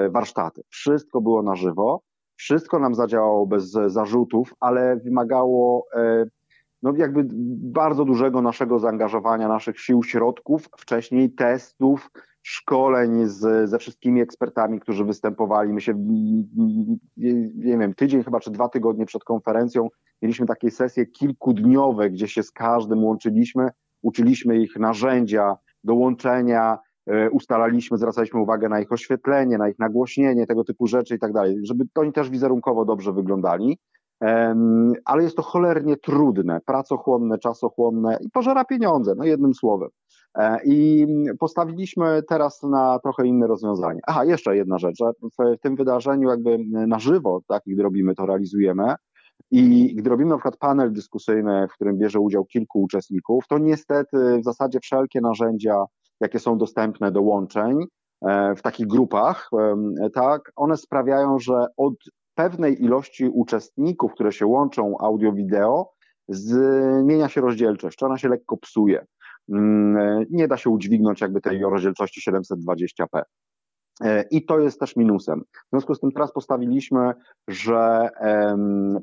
[0.09, 2.01] warsztaty, wszystko było na żywo.
[2.35, 6.25] Wszystko nam zadziałało bez zarzutów, ale wymagało e,
[6.83, 7.27] no jakby
[7.71, 12.09] bardzo dużego naszego zaangażowania, naszych sił, środków, wcześniej testów,
[12.41, 15.73] szkoleń z, ze wszystkimi ekspertami, którzy występowali.
[15.73, 15.93] My się,
[17.55, 19.87] nie wiem, tydzień chyba czy dwa tygodnie przed konferencją
[20.21, 23.69] mieliśmy takie sesje kilkudniowe, gdzie się z każdym łączyliśmy,
[24.01, 30.47] uczyliśmy ich narzędzia do łączenia, e, ustalaliśmy, zwracaliśmy uwagę na ich oświetlenie, na ich nagłośnienie,
[30.47, 33.77] tego typu rzeczy i tak dalej, żeby oni też wizerunkowo dobrze wyglądali
[35.05, 39.89] ale jest to cholernie trudne, pracochłonne, czasochłonne i pożera pieniądze, no jednym słowem.
[40.38, 41.08] E, I
[41.39, 43.99] postawiliśmy teraz na trochę inne rozwiązanie.
[44.08, 48.25] Aha, jeszcze jedna rzecz, że w tym wydarzeniu jakby na żywo, tak, gdy robimy to,
[48.25, 48.95] realizujemy,
[49.51, 54.39] i gdy robimy na przykład panel dyskusyjny, w którym bierze udział kilku uczestników, to niestety
[54.39, 55.86] w zasadzie wszelkie narzędzia,
[56.21, 57.86] jakie są dostępne do łączeń
[58.21, 59.49] e, w takich grupach,
[60.13, 61.93] tak, one sprawiają, że od
[62.39, 65.91] pewnej ilości uczestników, które się łączą audio-wideo,
[66.28, 69.06] zmienia się rozdzielczość, czy ona się lekko psuje.
[69.49, 73.21] Mm, nie da się udźwignąć jakby tej rozdzielczości 720p.
[74.04, 75.41] E, I to jest też minusem.
[75.41, 77.13] W związku z tym teraz postawiliśmy,
[77.47, 78.10] że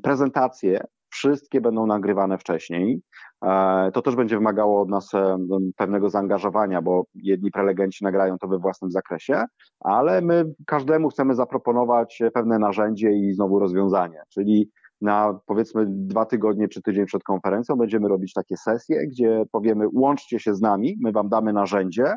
[0.03, 3.01] prezentacje wszystkie będą nagrywane wcześniej.
[3.45, 5.37] E, to też będzie wymagało od nas e,
[5.75, 9.43] pewnego zaangażowania, bo jedni prelegenci nagrają to we własnym zakresie,
[9.79, 16.67] ale my każdemu chcemy zaproponować pewne narzędzie i znowu rozwiązanie, czyli na powiedzmy dwa tygodnie
[16.67, 21.11] czy tydzień przed konferencją będziemy robić takie sesje, gdzie powiemy łączcie się z nami, my
[21.11, 22.15] wam damy narzędzie,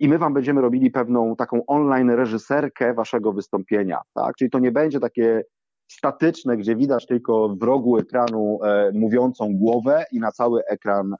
[0.00, 4.34] i my wam będziemy robili pewną taką online reżyserkę waszego wystąpienia, tak?
[4.36, 5.42] Czyli to nie będzie takie
[5.92, 11.14] statyczne, gdzie widać tylko w rogu ekranu e, mówiącą głowę i na cały ekran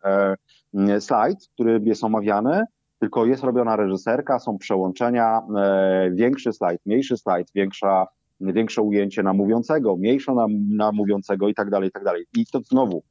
[0.74, 2.64] e, slajd, który jest omawiany,
[2.98, 8.06] tylko jest robiona reżyserka, są przełączenia, e, większy slajd, mniejszy slajd, większa,
[8.40, 12.24] większe ujęcie na mówiącego, mniejsze na, na mówiącego i tak dalej, i tak dalej.
[12.37, 13.02] I to znowu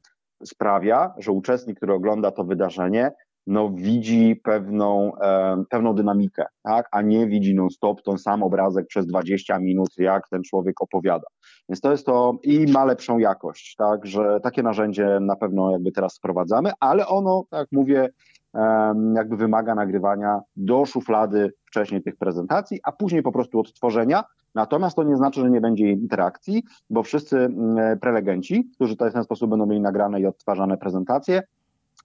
[0.44, 3.10] sprawia, że uczestnik, który ogląda to wydarzenie,
[3.46, 6.88] no, widzi pewną, e, pewną dynamikę, tak?
[6.92, 11.26] a nie widzi non-stop ten sam obrazek przez 20 minut, jak ten człowiek opowiada.
[11.68, 15.92] Więc to jest to i ma lepszą jakość, tak, że takie narzędzie na pewno jakby
[15.92, 18.08] teraz wprowadzamy, ale ono, tak jak mówię,
[18.54, 24.24] e, jakby wymaga nagrywania do szuflady wcześniej tych prezentacji, a później po prostu odtworzenia.
[24.54, 29.24] Natomiast to nie znaczy, że nie będzie interakcji, bo wszyscy mm, prelegenci, którzy w ten
[29.24, 31.42] sposób będą mieli nagrane i odtwarzane prezentacje,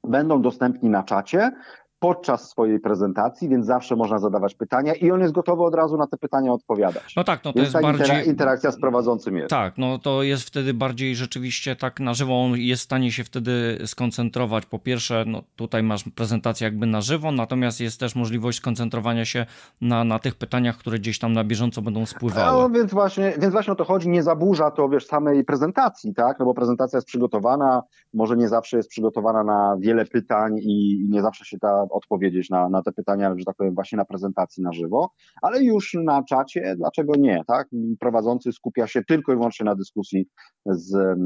[0.04, 1.52] będą dostępni na czacie
[2.00, 6.08] podczas swojej prezentacji, więc zawsze można zadawać pytania i on jest gotowy od razu na
[6.08, 7.16] te pytania odpowiadać.
[7.16, 8.28] No tak, no to więc jest bardziej...
[8.28, 9.50] interakcja z prowadzącym jest.
[9.50, 13.24] Tak, no to jest wtedy bardziej rzeczywiście tak na żywo, on jest w stanie się
[13.24, 14.66] wtedy skoncentrować.
[14.66, 19.46] Po pierwsze, no tutaj masz prezentację jakby na żywo, natomiast jest też możliwość skoncentrowania się
[19.82, 22.62] na, na tych pytaniach, które gdzieś tam na bieżąco będą spływały.
[22.62, 26.40] No, więc właśnie, więc właśnie o to chodzi, nie zaburza to, wiesz, samej prezentacji, tak,
[26.40, 27.84] no bo prezentacja jest przygotowana,
[28.14, 32.70] może nie zawsze jest przygotowana na wiele pytań i nie zawsze się ta odpowiedzieć na,
[32.70, 35.10] na te pytania, że tak powiem, właśnie na prezentacji na żywo,
[35.42, 37.68] ale już na czacie, dlaczego nie, tak?
[38.00, 40.28] Prowadzący skupia się tylko i wyłącznie na dyskusji
[40.66, 41.18] z,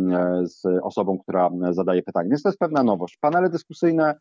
[0.43, 2.29] z osobą, która zadaje pytanie.
[2.29, 3.17] Więc to jest pewna nowość.
[3.21, 4.15] Panele dyskusyjne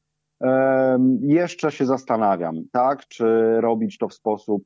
[1.20, 4.62] jeszcze się zastanawiam, tak, czy robić to w sposób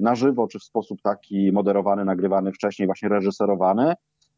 [0.00, 3.94] na żywo, czy w sposób taki moderowany, nagrywany wcześniej, właśnie reżyserowany.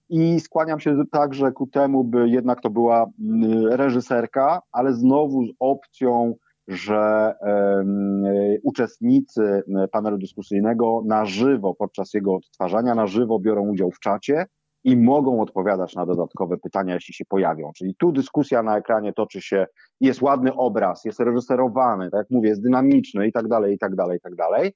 [0.09, 5.51] I skłaniam się także ku temu, by jednak to była mm, reżyserka, ale znowu z
[5.61, 6.35] opcją,
[6.69, 8.23] że um,
[8.63, 14.47] uczestnicy panelu dyskusyjnego na żywo, podczas jego odtwarzania, na żywo biorą udział w czacie
[14.85, 17.71] i mogą odpowiadać na dodatkowe pytania, jeśli się pojawią.
[17.77, 19.67] Czyli tu dyskusja na ekranie toczy się,
[20.01, 23.95] jest ładny obraz, jest reżyserowany, tak jak mówię, jest dynamiczny i tak dalej, i tak
[23.95, 24.73] dalej, i tak dalej.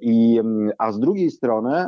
[0.00, 0.40] I,
[0.78, 1.86] a z drugiej strony,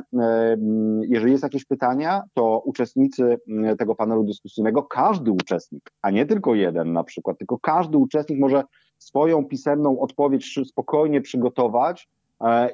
[1.09, 3.39] jeżeli jest jakieś pytania, to uczestnicy
[3.79, 8.63] tego panelu dyskusyjnego, każdy uczestnik, a nie tylko jeden na przykład, tylko każdy uczestnik może
[8.99, 12.09] swoją pisemną odpowiedź spokojnie przygotować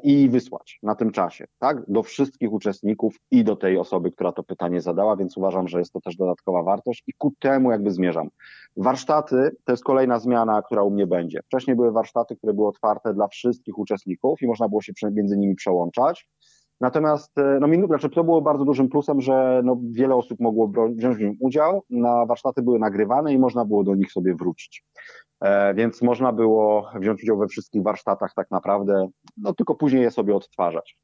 [0.02, 1.82] i wysłać na tym czasie, tak?
[1.88, 5.92] Do wszystkich uczestników i do tej osoby, która to pytanie zadała, więc uważam, że jest
[5.92, 8.28] to też dodatkowa wartość i ku temu jakby zmierzam.
[8.76, 11.40] Warsztaty to jest kolejna zmiana, która u mnie będzie.
[11.42, 15.54] Wcześniej były warsztaty, które były otwarte dla wszystkich uczestników i można było się między nimi
[15.54, 16.28] przełączać.
[16.80, 21.16] Natomiast e, no, znaczy to było bardzo dużym plusem, że no, wiele osób mogło wziąć
[21.16, 21.82] w nim udział.
[21.90, 24.84] Na warsztaty były nagrywane i można było do nich sobie wrócić.
[25.40, 30.10] E, więc można było wziąć udział we wszystkich warsztatach tak naprawdę, no tylko później je
[30.10, 30.98] sobie odtwarzać.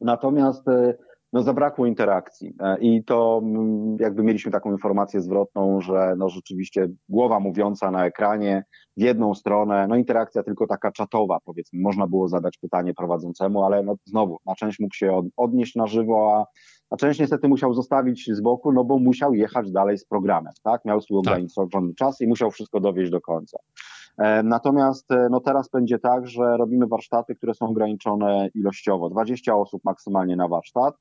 [0.00, 0.94] Natomiast e,
[1.32, 6.88] no, zabrakło interakcji e, i to mm, jakby mieliśmy taką informację zwrotną, że no rzeczywiście
[7.08, 8.64] głowa mówiąca na ekranie
[8.96, 13.82] w jedną stronę, no interakcja tylko taka czatowa powiedzmy, można było zadać pytanie prowadzącemu, ale
[13.82, 16.58] no znowu na część mógł się odnieść na żywo, a
[16.90, 20.84] a część niestety musiał zostawić z boku, no bo musiał jechać dalej z programem, tak?
[20.84, 21.32] Miał swój tak.
[21.32, 23.58] ograniczony czas i musiał wszystko dowieść do końca.
[24.18, 29.10] E, natomiast e, no teraz będzie tak, że robimy warsztaty, które są ograniczone ilościowo.
[29.10, 30.94] 20 osób maksymalnie na warsztat.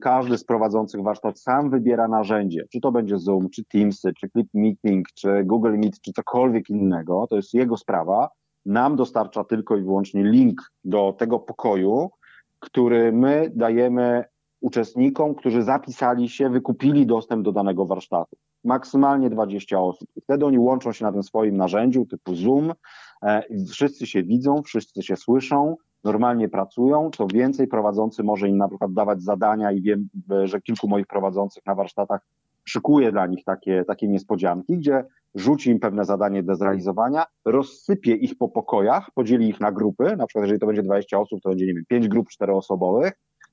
[0.00, 4.48] Każdy z prowadzących warsztat sam wybiera narzędzie, czy to będzie Zoom, czy Teamsy, czy Clip
[4.54, 7.26] Meeting, czy Google Meet, czy cokolwiek innego.
[7.30, 8.28] To jest jego sprawa.
[8.66, 12.10] Nam dostarcza tylko i wyłącznie link do tego pokoju,
[12.60, 14.24] który my dajemy
[14.60, 18.36] uczestnikom, którzy zapisali się, wykupili dostęp do danego warsztatu.
[18.64, 20.08] Maksymalnie 20 osób.
[20.22, 22.72] Wtedy oni łączą się na tym swoim narzędziu typu Zoom.
[23.22, 27.10] E, wszyscy się widzą, wszyscy się słyszą, normalnie pracują.
[27.16, 30.08] Co więcej, prowadzący może im na przykład dawać zadania i wiem,
[30.44, 32.20] że kilku moich prowadzących na warsztatach
[32.64, 38.38] szykuje dla nich takie, takie niespodzianki, gdzie rzuci im pewne zadanie do zrealizowania, rozsypie ich
[38.38, 41.66] po pokojach, podzieli ich na grupy, na przykład jeżeli to będzie 20 osób, to będzie,
[41.66, 43.12] nie wiem, 5 grup czteroosobowych,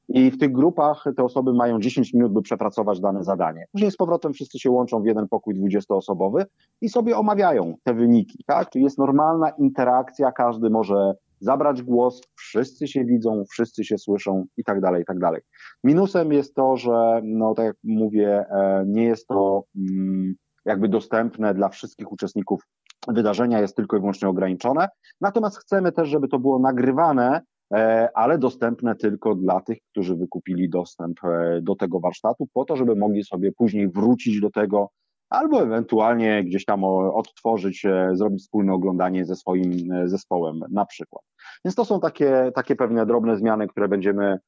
[0.09, 3.65] i w tych grupach te osoby mają 10 minut, by przepracować dane zadanie.
[3.71, 6.45] Później z powrotem wszyscy się łączą w jeden pokój 20-osobowy
[6.81, 8.43] i sobie omawiają te wyniki.
[8.47, 8.69] Tak?
[8.69, 14.63] Czyli jest normalna interakcja, każdy może zabrać głos, wszyscy się widzą, wszyscy się słyszą i
[14.63, 15.41] tak dalej, i tak dalej.
[15.83, 20.35] Minusem jest to, że, no tak jak mówię, e, nie jest to mm,
[20.65, 22.61] jakby dostępne dla wszystkich uczestników
[23.07, 24.87] wydarzenia, jest tylko i wyłącznie ograniczone.
[25.21, 27.41] Natomiast chcemy też, żeby to było nagrywane,
[27.73, 32.75] E, ale dostępne tylko dla tych, którzy wykupili dostęp e, do tego warsztatu, po to,
[32.75, 34.89] żeby mogli sobie później wrócić do tego,
[35.29, 39.71] albo ewentualnie gdzieś tam odtworzyć, e, zrobić wspólne oglądanie ze swoim
[40.05, 41.23] zespołem na przykład.
[41.65, 44.39] Więc to są takie, takie pewne drobne zmiany, które będziemy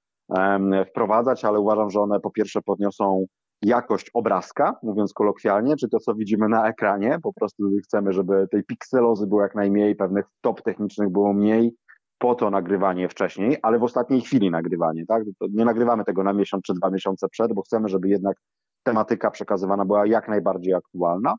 [0.89, 3.25] wprowadzać, ale uważam, że one po pierwsze podniosą
[3.61, 7.17] jakość obrazka, mówiąc kolokwialnie, czy to, co widzimy na ekranie.
[7.23, 11.75] Po prostu chcemy, żeby tej pikselozy było jak najmniej, pewnych top technicznych było mniej,
[12.17, 15.23] po to nagrywanie wcześniej, ale w ostatniej chwili nagrywanie, tak?
[15.49, 18.37] Nie nagrywamy tego na miesiąc czy dwa miesiące przed, bo chcemy, żeby jednak
[18.83, 21.35] tematyka przekazywana była jak najbardziej aktualna.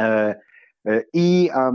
[0.00, 0.34] E,
[0.86, 1.72] e, I e,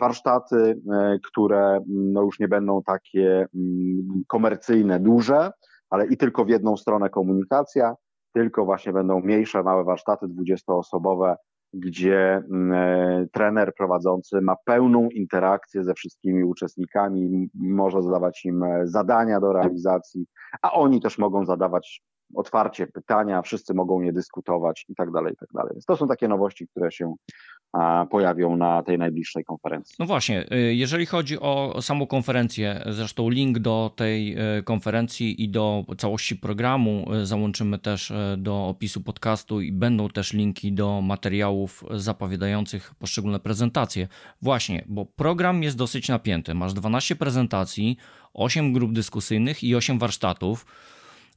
[0.00, 0.80] warsztaty,
[1.26, 5.50] które no już nie będą takie mm, komercyjne, duże,
[5.90, 7.94] ale i tylko w jedną stronę komunikacja,
[8.32, 11.34] tylko właśnie będą mniejsze, małe warsztaty, 20-osobowe,
[11.72, 19.52] gdzie mm, trener prowadzący ma pełną interakcję ze wszystkimi uczestnikami, może zadawać im zadania do
[19.52, 20.26] realizacji,
[20.62, 22.02] a oni też mogą zadawać
[22.34, 25.70] otwarcie pytania, wszyscy mogą je dyskutować i tak dalej, i tak dalej.
[25.72, 27.14] Więc to są takie nowości, które się
[28.10, 29.96] pojawią na tej najbliższej konferencji.
[29.98, 35.48] No właśnie, y, jeżeli chodzi o samą konferencję, zresztą link do tej y, konferencji i
[35.48, 41.84] do całości programu y, załączymy też do opisu podcastu i będą też linki do materiałów
[41.90, 44.08] zapowiadających poszczególne prezentacje.
[44.42, 46.54] Właśnie, bo program jest dosyć napięty.
[46.54, 47.96] Masz 12 prezentacji,
[48.34, 50.66] 8 grup dyskusyjnych i 8 warsztatów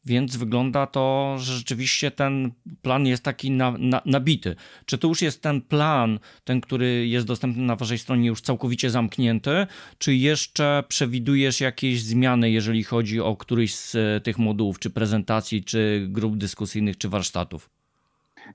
[0.07, 2.51] więc wygląda to, że rzeczywiście ten
[2.81, 4.55] plan jest taki na, na, nabity.
[4.85, 8.89] Czy to już jest ten plan, ten, który jest dostępny na waszej stronie, już całkowicie
[8.89, 14.89] zamknięty, czy jeszcze przewidujesz jakieś zmiany, jeżeli chodzi o któryś z e, tych modułów, czy
[14.89, 17.76] prezentacji, czy grup dyskusyjnych, czy warsztatów?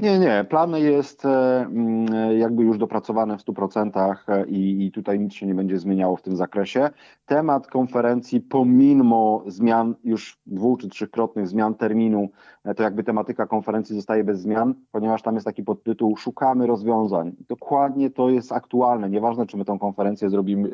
[0.01, 0.45] Nie, nie.
[0.49, 5.47] Plan jest e, mm, jakby już dopracowany w 100% e, i, i tutaj nic się
[5.47, 6.91] nie będzie zmieniało w tym zakresie.
[7.27, 12.29] Temat konferencji, pomimo zmian, już dwu czy trzykrotnych zmian terminu,
[12.65, 17.33] e, to jakby tematyka konferencji zostaje bez zmian, ponieważ tam jest taki podtytuł Szukamy rozwiązań.
[17.49, 19.11] Dokładnie to jest aktualne.
[19.11, 20.71] Nieważne, czy my tą konferencję zrobimy,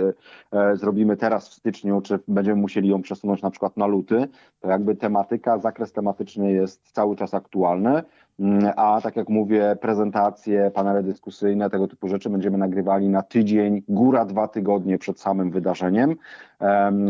[0.75, 4.29] zrobimy teraz w styczniu, czy będziemy musieli ją przesunąć na przykład na luty,
[4.61, 8.03] to jakby tematyka, zakres tematyczny jest cały czas aktualny.
[8.41, 13.83] Mm, a tak jak mówię, prezentacje, panele dyskusyjne, tego typu rzeczy będziemy nagrywali na tydzień,
[13.89, 16.17] góra dwa tygodnie przed samym wydarzeniem.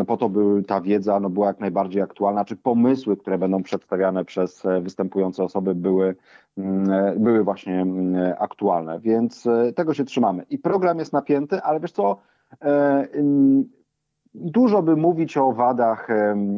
[0.07, 4.25] Po to, by ta wiedza no, była jak najbardziej aktualna, czy pomysły, które będą przedstawiane
[4.25, 6.17] przez e, występujące osoby były,
[6.59, 10.45] mm, e, były właśnie mm, aktualne, więc e, tego się trzymamy.
[10.51, 12.17] I program jest napięty, ale wiesz co,
[14.35, 16.09] dużo by mówić o wadach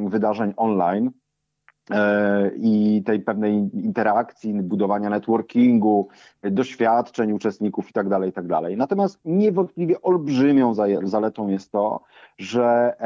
[0.08, 1.19] wydarzeń online, E,
[2.56, 6.08] i tej pewnej interakcji, budowania networkingu,
[6.42, 8.44] doświadczeń uczestników i tak dalej, i tak.
[8.76, 12.00] Natomiast niewątpliwie olbrzymią zaletą jest to,
[12.38, 12.96] że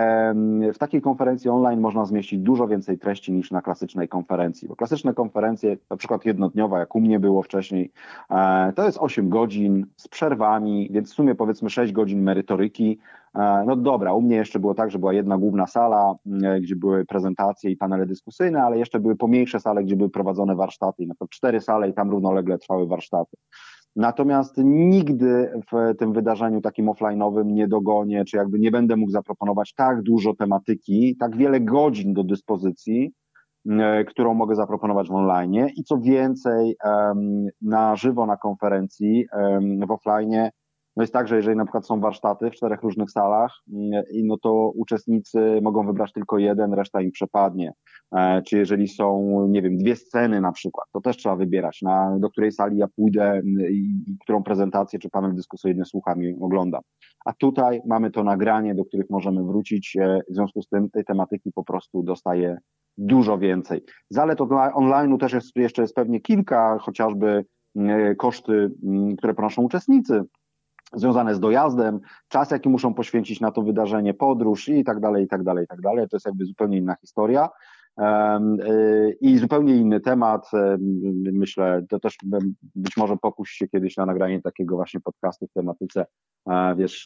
[0.74, 4.68] w takiej konferencji online można zmieścić dużo więcej treści niż na klasycznej konferencji.
[4.68, 7.92] Bo klasyczne konferencje, na przykład jednodniowa, jak u mnie było wcześniej,
[8.30, 13.23] e, to jest 8 godzin z przerwami, więc w sumie powiedzmy 6 godzin merytoryki, E,
[13.66, 16.14] no dobra, u mnie jeszcze było tak, że była jedna główna sala,
[16.44, 20.56] e, gdzie były prezentacje i panele dyskusyjne, ale jeszcze były pomniejsze sale, gdzie były prowadzone
[20.56, 23.36] warsztaty, na przykład cztery sale i tam równolegle trwały warsztaty.
[23.96, 29.74] Natomiast nigdy w tym wydarzeniu takim offline'owym nie dogonię, czy jakby nie będę mógł zaproponować
[29.74, 33.12] tak dużo tematyki, tak wiele godzin do dyspozycji,
[34.06, 35.68] którą mogę zaproponować w online.
[35.76, 36.76] I co więcej,
[37.62, 39.26] na żywo na konferencji
[39.86, 40.50] w offline
[40.96, 44.36] no jest tak, że jeżeli na przykład są warsztaty w czterech różnych salach, mm, no
[44.38, 47.72] to uczestnicy mogą wybrać tylko jeden, reszta im przepadnie.
[48.16, 52.18] E, czy jeżeli są, nie wiem, dwie sceny na przykład, to też trzeba wybierać, na,
[52.18, 56.82] do której sali ja pójdę mm, i, którą prezentację czy panel dyskusyjny słucham i oglądam.
[57.24, 61.04] A tutaj mamy to nagranie, do których możemy wrócić, e, w związku z tym tej
[61.04, 62.58] tematyki po prostu dostaje
[62.98, 63.84] dużo więcej.
[64.10, 64.38] Zalet
[64.74, 67.44] online też jest, jeszcze jest pewnie kilka, chociażby
[67.76, 68.70] mm, koszty,
[69.18, 70.22] które ponoszą uczestnicy,
[70.96, 75.28] związane z dojazdem, czas, jaki muszą poświęcić na to wydarzenie, podróż i tak dalej, i
[75.28, 76.08] tak dalej, i tak dalej.
[76.08, 77.48] To jest jakby zupełnie inna historia.
[78.00, 80.50] Y, I zupełnie inny temat.
[81.32, 82.16] Myślę, to też
[82.74, 86.06] być może pokuś się kiedyś na nagranie takiego właśnie podcastu w tematyce,
[86.76, 87.04] wiesz,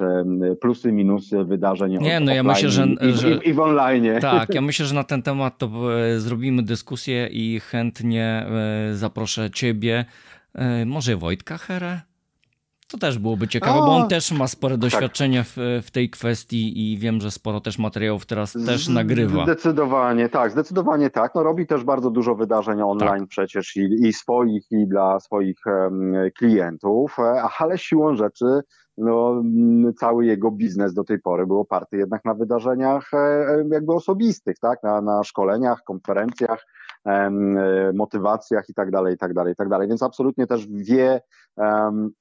[0.60, 1.98] plusy, minusy wydarzeń.
[2.00, 4.04] Nie, no ja myślę, że i, że i, w online.
[4.20, 8.46] Tak, ja myślę, że na ten temat to e, zrobimy dyskusję i chętnie
[8.90, 10.04] e, zaproszę Ciebie,
[10.54, 12.07] e, może Wojtka Herę?
[12.90, 14.80] To też byłoby ciekawe, bo on też ma spore tak.
[14.80, 15.46] doświadczenie tak.
[15.46, 19.44] w, w, tej kwestii i wiem, że sporo też materiałów teraz też nagrywa.
[19.44, 21.34] Zdecydowanie tak, zdecydowanie tak.
[21.34, 23.28] No, robi też bardzo dużo wydarzeń online tak.
[23.28, 28.60] przecież i, i, swoich, i dla swoich um, klientów, e, ale siłą rzeczy
[28.98, 29.42] no,
[29.96, 34.82] cały jego biznes do tej pory był oparty jednak na wydarzeniach e, jakby osobistych, tak?
[34.82, 36.66] na, na szkoleniach, konferencjach,
[37.94, 39.88] motywacjach i tak dalej, i tak dalej, i tak dalej.
[39.88, 41.20] Więc absolutnie też wie,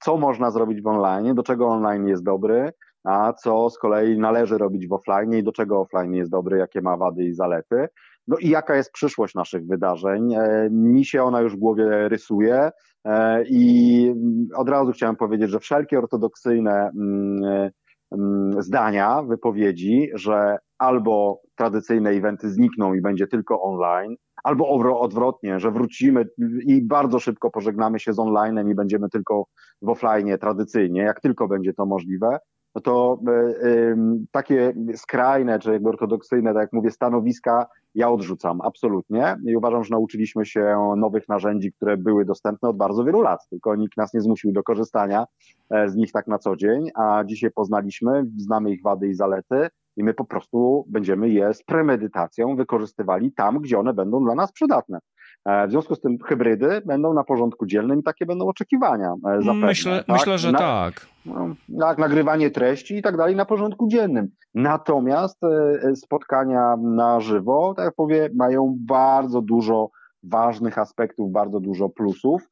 [0.03, 2.71] co można zrobić w online, do czego online jest dobry,
[3.03, 6.81] a co z kolei należy robić w offline i do czego offline jest dobry, jakie
[6.81, 7.87] ma wady i zalety.
[8.27, 10.33] No i jaka jest przyszłość naszych wydarzeń?
[10.33, 12.71] E, mi się ona już w głowie rysuje
[13.05, 14.13] e, i
[14.55, 17.69] od razu chciałem powiedzieć, że wszelkie ortodoksyjne mm,
[18.11, 24.15] mm, zdania, wypowiedzi, że albo tradycyjne eventy znikną i będzie tylko online,
[24.47, 24.69] albo
[24.99, 26.25] odwrotnie, że wrócimy
[26.65, 29.45] i bardzo szybko pożegnamy się z onlinem i będziemy tylko
[29.81, 32.39] w offline tradycyjnie, jak tylko będzie to możliwe,
[32.75, 33.19] no to
[33.63, 33.95] y,
[34.31, 39.37] takie skrajne, czy jakby ortodoksyjne, tak jak mówię, stanowiska ja odrzucam absolutnie.
[39.47, 43.75] I uważam, że nauczyliśmy się nowych narzędzi, które były dostępne od bardzo wielu lat, tylko
[43.75, 45.25] nikt nas nie zmusił do korzystania
[45.69, 49.67] e, z nich tak na co dzień, a dzisiaj poznaliśmy, znamy ich wady i zalety
[49.97, 54.51] i my po prostu będziemy je z premedytacją wykorzystywali tam, gdzie one będą dla nas
[54.51, 54.99] przydatne.
[55.45, 59.13] E, w związku z tym hybrydy będą na porządku dzielnym i takie będą oczekiwania.
[59.13, 60.15] E, zapewne, myślę, tak?
[60.15, 61.07] myślę, że na, tak.
[61.25, 64.27] No, tak, nagrywanie treści i tak dalej na porządku dziennym.
[64.55, 69.89] Natomiast e, spotkania na żywo, tak jak powiem, mają bardzo dużo
[70.23, 72.49] ważnych aspektów, bardzo dużo plusów.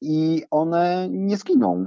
[0.00, 1.86] I one nie zginą.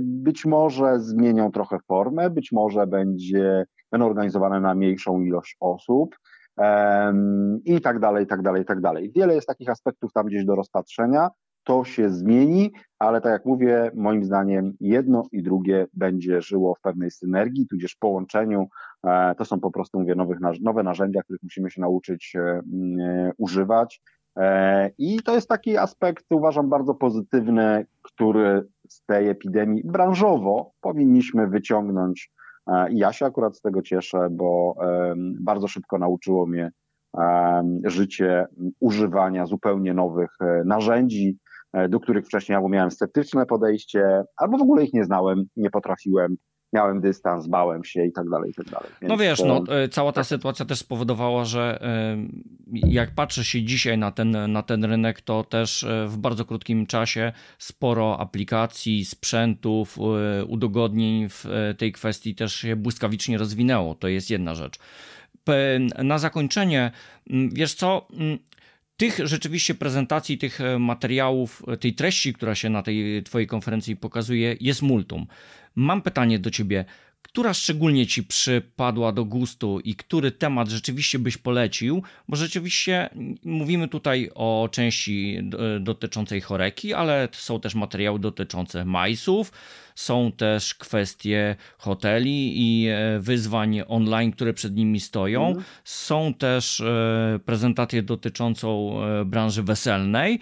[0.00, 6.16] Być może zmienią trochę formę, być może będzie, będą organizowane na mniejszą ilość osób
[7.64, 9.12] i tak dalej, i tak dalej, i tak dalej.
[9.16, 11.28] Wiele jest takich aspektów tam gdzieś do rozpatrzenia.
[11.66, 16.80] To się zmieni, ale tak jak mówię, moim zdaniem jedno i drugie będzie żyło w
[16.80, 18.68] pewnej synergii, tudzież połączeniu.
[19.06, 22.62] E, to są po prostu, mówię, nowych, nowe narzędzia, których musimy się nauczyć e,
[23.38, 24.02] używać.
[24.36, 31.46] E, I to jest taki aspekt, uważam, bardzo pozytywny, który z tej epidemii branżowo powinniśmy
[31.46, 32.30] wyciągnąć.
[32.66, 34.74] E, I ja się akurat z tego cieszę, bo
[35.40, 36.70] bardzo szybko nauczyło mnie
[37.84, 38.46] życie
[38.80, 41.38] używania zupełnie nowych e, narzędzi,
[41.88, 46.36] do których wcześniej albo miałem sceptyczne podejście, albo w ogóle ich nie znałem, nie potrafiłem
[46.74, 48.90] miałem dystans, bałem się i tak dalej, i tak dalej.
[49.00, 51.80] Więc no wiesz, no, cała ta sytuacja też spowodowała, że
[52.72, 57.32] jak patrzy się dzisiaj na ten, na ten rynek, to też w bardzo krótkim czasie
[57.58, 59.98] sporo aplikacji, sprzętów,
[60.48, 61.44] udogodnień w
[61.78, 63.94] tej kwestii też się błyskawicznie rozwinęło.
[63.94, 64.78] To jest jedna rzecz.
[65.98, 66.90] Na zakończenie,
[67.52, 68.08] wiesz co,
[68.96, 74.82] tych rzeczywiście prezentacji, tych materiałów, tej treści, która się na tej Twojej konferencji pokazuje, jest
[74.82, 75.26] multum.
[75.74, 76.84] Mam pytanie do ciebie.
[77.22, 82.02] Która szczególnie ci przypadła do gustu i który temat rzeczywiście byś polecił?
[82.28, 83.10] Bo rzeczywiście
[83.44, 85.38] mówimy tutaj o części
[85.80, 89.52] dotyczącej choreki, ale są też materiały dotyczące majsów,
[89.94, 95.50] są też kwestie hoteli i e, wyzwań online, które przed nimi stoją.
[95.50, 95.62] Mm.
[95.84, 100.40] Są też e, prezentacje dotyczącą e, branży weselnej.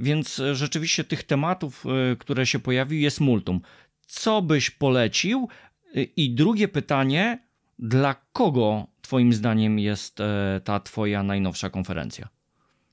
[0.00, 1.84] Więc rzeczywiście tych tematów,
[2.18, 3.60] które się pojawiły, jest multum
[4.08, 5.48] co byś polecił?
[6.16, 7.38] I drugie pytanie,
[7.78, 12.28] dla kogo Twoim zdaniem jest e, ta Twoja najnowsza konferencja?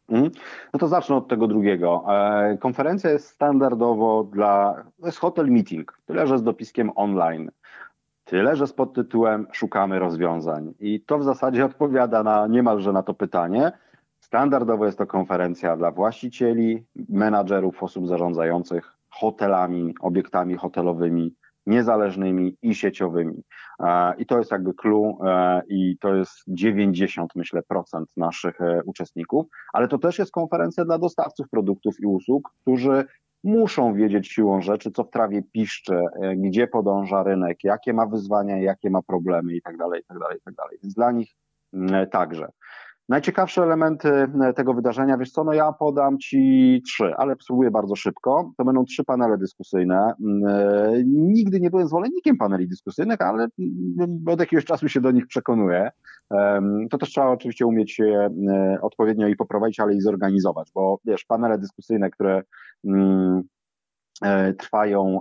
[0.09, 0.31] Mhm.
[0.73, 2.05] No to zacznę od tego drugiego.
[2.09, 4.83] E, konferencja jest standardowo dla.
[4.99, 7.51] To jest hotel meeting, tyle że z dopiskiem online.
[8.25, 10.73] Tyle, że z podtytułem Szukamy rozwiązań.
[10.79, 13.71] I to w zasadzie odpowiada na niemalże na to pytanie.
[14.19, 21.35] Standardowo jest to konferencja dla właścicieli, menadżerów, osób zarządzających hotelami, obiektami hotelowymi,
[21.65, 23.43] niezależnymi i sieciowymi.
[23.79, 28.81] E, I to jest jakby clue e, i to jest 90, myślę, procent naszych e,
[28.85, 33.05] uczestników, ale to też jest konferencja dla dostawców produktów i usług, którzy
[33.43, 36.01] muszą wiedzieć siłą rzeczy, co w trawie piszcze,
[36.37, 40.37] gdzie podąża rynek, jakie ma wyzwania, jakie ma problemy i tak dalej, i tak dalej,
[40.37, 40.77] i tak dalej.
[40.83, 41.29] Więc dla nich
[41.73, 42.47] mm, także.
[43.09, 47.95] Najciekawsze elementy e, tego wydarzenia, wiesz co, no ja podam Ci trzy, ale spróbuję bardzo
[47.95, 48.51] szybko.
[48.57, 50.13] To będą trzy panele dyskusyjne.
[50.25, 55.11] Mm, e, nigdy nie byłem zwolennikiem paneli dyskusyjnych, ale mm, od jakiegoś czasu się do
[55.11, 55.91] nich przekonuję.
[56.89, 58.29] To też trzeba oczywiście umieć e,
[58.81, 62.43] odpowiednio i poprowadzić, ale i zorganizować, bo wiesz, panele dyskusyjne, które
[62.85, 63.41] mm,
[64.57, 65.19] trwają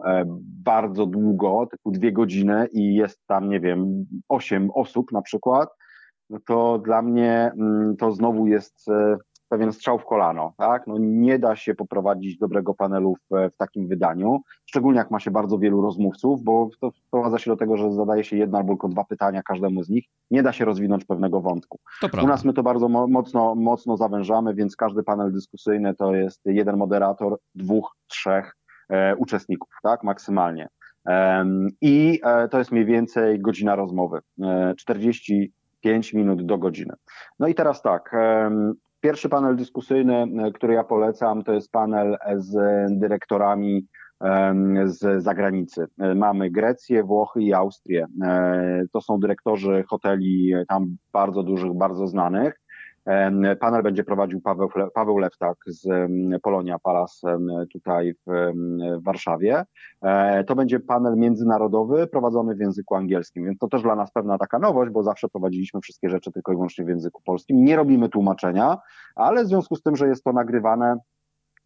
[0.65, 5.75] bardzo długo, typu dwie godziny i jest tam, nie wiem, osiem osób na przykład, no
[6.47, 9.17] to dla mnie mm, to znowu jest e,
[9.49, 10.87] pewien strzał w kolano, tak?
[10.87, 15.31] No nie da się poprowadzić dobrego panelu w, w, takim wydaniu, szczególnie jak ma się
[15.31, 18.89] bardzo wielu rozmówców, bo to sprowadza się do tego, że zadaje się jedno albo tylko
[18.89, 21.79] dwa pytania każdemu z nich, nie da się rozwinąć pewnego wątku.
[22.23, 26.77] U nas my to bardzo mocno, mocno zawężamy, więc każdy panel dyskusyjny to jest jeden
[26.77, 28.57] moderator, dwóch, trzech
[28.89, 30.05] e, uczestników, tak?
[30.05, 30.69] Maksymalnie.
[31.81, 34.21] I e, to jest mniej więcej godzina rozmowy.
[34.79, 35.53] 40
[35.85, 36.95] 5 minut do godziny.
[37.39, 38.17] No i teraz tak.
[39.01, 42.57] Pierwszy panel dyskusyjny, który ja polecam, to jest panel z
[43.01, 43.87] dyrektorami
[44.85, 45.87] z zagranicy.
[46.15, 48.07] Mamy Grecję, Włochy i Austrię.
[48.25, 52.61] E, to są dyrektorzy hoteli tam bardzo dużych, bardzo znanych.
[53.61, 56.11] Panel będzie prowadził Paweł, Paweł Lewtak z
[56.43, 57.39] Polonia Palace
[57.73, 58.53] tutaj w,
[59.01, 59.65] w Warszawie.
[60.03, 64.39] E, to będzie panel międzynarodowy prowadzony w języku angielskim, więc to też dla nas pewna
[64.39, 67.65] taka nowość, bo zawsze prowadziliśmy wszystkie rzeczy tylko i wyłącznie w języku polskim.
[67.65, 68.79] Nie robimy tłumaczenia,
[69.17, 70.99] ale w związku z tym, że jest to nagrywane,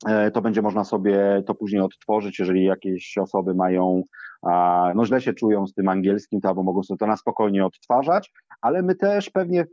[0.07, 4.03] E, to będzie można sobie to później odtworzyć, jeżeli jakieś osoby mają,
[4.95, 8.33] no źle się czują z tym angielskim, to albo mogą sobie to na spokojnie odtwarzać,
[8.61, 9.67] ale my też pewnie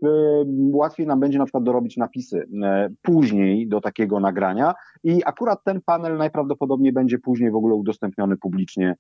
[0.72, 5.82] łatwiej nam będzie na przykład dorobić napisy e, później do takiego nagrania i akurat ten
[5.86, 8.96] panel najprawdopodobniej będzie później w ogóle udostępniony publicznie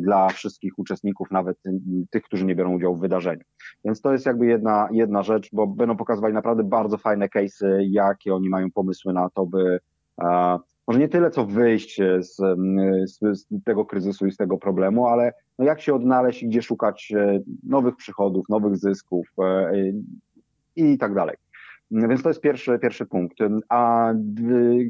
[0.00, 1.58] dla wszystkich uczestników, nawet
[2.10, 3.42] tych, którzy nie biorą udziału w wydarzeniu.
[3.84, 8.34] Więc to jest jakby jedna, jedna rzecz, bo będą pokazywali naprawdę bardzo fajne case'y, jakie
[8.34, 9.78] oni mają pomysły na to, by
[10.86, 12.36] może nie tyle co wyjść z,
[13.04, 16.62] z, z, tego kryzysu i z tego problemu, ale no jak się odnaleźć i gdzie
[16.62, 19.72] szukać e, nowych przychodów, nowych zysków e,
[20.76, 21.36] i tak dalej.
[21.90, 23.38] Więc to jest pierwszy, pierwszy punkt.
[23.68, 24.12] A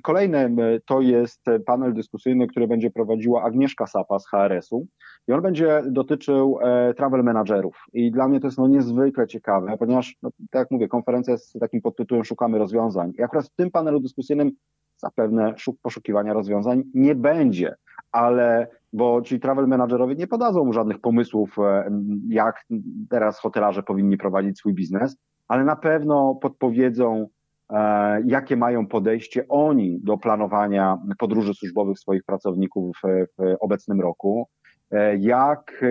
[0.03, 4.87] kolejny to jest panel dyskusyjny, który będzie prowadziła Agnieszka Sapa z HRS-u
[5.29, 7.85] i on będzie dotyczył e, travel managerów.
[7.93, 11.61] I dla mnie to jest no niezwykle ciekawe, ponieważ, no, tak jak mówię, konferencja jest
[11.61, 13.13] takim podtytułem Szukamy rozwiązań.
[13.19, 14.53] I akurat w tym panelu dyskusyjnym
[14.97, 17.75] zapewne poszukiwania rozwiązań nie będzie,
[18.13, 21.91] ale bo ci travel managerowie nie podadzą mu żadnych pomysłów, e,
[22.29, 22.65] jak
[23.11, 25.17] teraz hotelarze powinni prowadzić swój biznes,
[25.49, 27.29] ale na pewno podpowiedzą,
[27.71, 32.97] e, jakie mają podejście oni do planowania podróży służbowych swoich pracowników
[33.39, 34.49] w obecnym roku,
[34.91, 35.85] e, jak,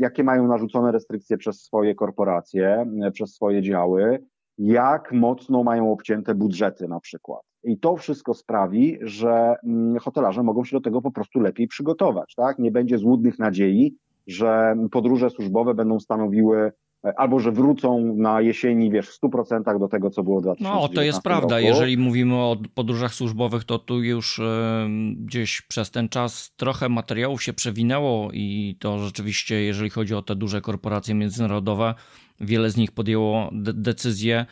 [0.00, 4.24] jakie mają narzucone restrykcje przez swoje korporacje, przez swoje działy,
[4.58, 7.47] jak mocno mają obcięte budżety na przykład.
[7.64, 12.34] I to wszystko sprawi, że mm, hotelarze mogą się do tego po prostu lepiej przygotować.
[12.34, 12.58] Tak?
[12.58, 13.96] Nie będzie złudnych nadziei,
[14.26, 16.72] że podróże służbowe będą stanowiły
[17.04, 20.88] e, albo że wrócą na jesieni, wiesz, w 100% do tego, co było w 2019
[20.88, 21.56] No, to jest prawda.
[21.56, 21.68] Roku.
[21.68, 24.40] Jeżeli mówimy o podróżach służbowych, to tu już
[25.16, 30.36] gdzieś przez ten czas trochę materiałów się przewinęło i to rzeczywiście, jeżeli chodzi o te
[30.36, 31.94] duże korporacje międzynarodowe,
[32.40, 34.46] wiele z nich podjęło de decyzję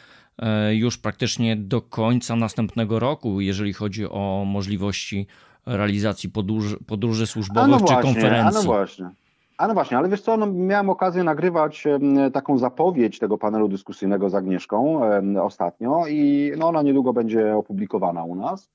[0.72, 5.26] już praktycznie do końca następnego roku, jeżeli chodzi o możliwości
[5.66, 8.58] realizacji podróży, podróży służbowych no właśnie, czy konferencji.
[8.58, 9.10] A no właśnie.
[9.58, 11.84] A no właśnie, ale wiesz co, no miałem okazję nagrywać
[12.32, 15.00] taką zapowiedź tego panelu dyskusyjnego z Agnieszką
[15.42, 18.70] ostatnio i no ona niedługo będzie opublikowana u nas.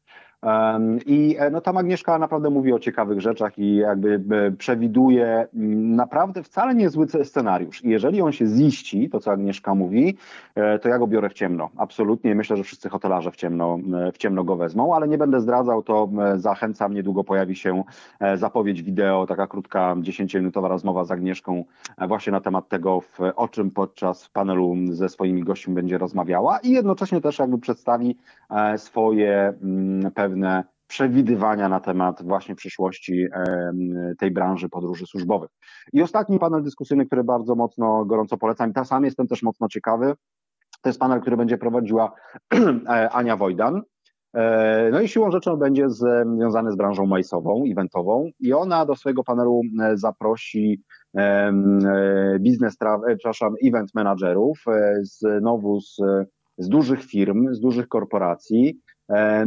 [1.05, 5.95] I e, no, tam Agnieszka naprawdę mówi o ciekawych rzeczach i jakby e, przewiduje mm,
[5.95, 7.83] naprawdę wcale niezły scenariusz.
[7.83, 10.17] I jeżeli on się ziści, to co Agnieszka mówi,
[10.55, 11.69] e, to ja go biorę w ciemno.
[11.77, 12.35] Absolutnie.
[12.35, 13.79] Myślę, że wszyscy hotelarze w ciemno,
[14.13, 16.93] w ciemno go wezmą, ale nie będę zdradzał, to zachęcam.
[16.93, 17.83] Niedługo pojawi się
[18.35, 21.63] zapowiedź wideo, taka krótka, 10-minutowa rozmowa z Agnieszką
[22.07, 23.01] właśnie na temat tego,
[23.35, 28.17] o czym podczas panelu ze swoimi gośćmi będzie rozmawiała i jednocześnie też jakby przedstawi
[28.77, 29.53] swoje
[30.15, 33.27] pewne pewne przewidywania na temat właśnie przyszłości
[34.19, 35.49] tej branży podróży służbowych.
[35.93, 40.13] I ostatni panel dyskusyjny, który bardzo mocno, gorąco polecam, i sam jestem też mocno ciekawy,
[40.81, 42.13] to jest panel, który będzie prowadziła
[43.11, 43.81] Ania Wojdan.
[44.33, 48.95] E, no i siłą rzeczy on będzie związany z branżą majsową, eventową i ona do
[48.95, 50.83] swojego panelu e, zaprosi
[51.17, 51.53] e,
[52.39, 52.77] biznes,
[53.17, 54.63] przepraszam, event managerów
[55.01, 55.95] znowu z,
[56.57, 58.79] z dużych firm, z dużych korporacji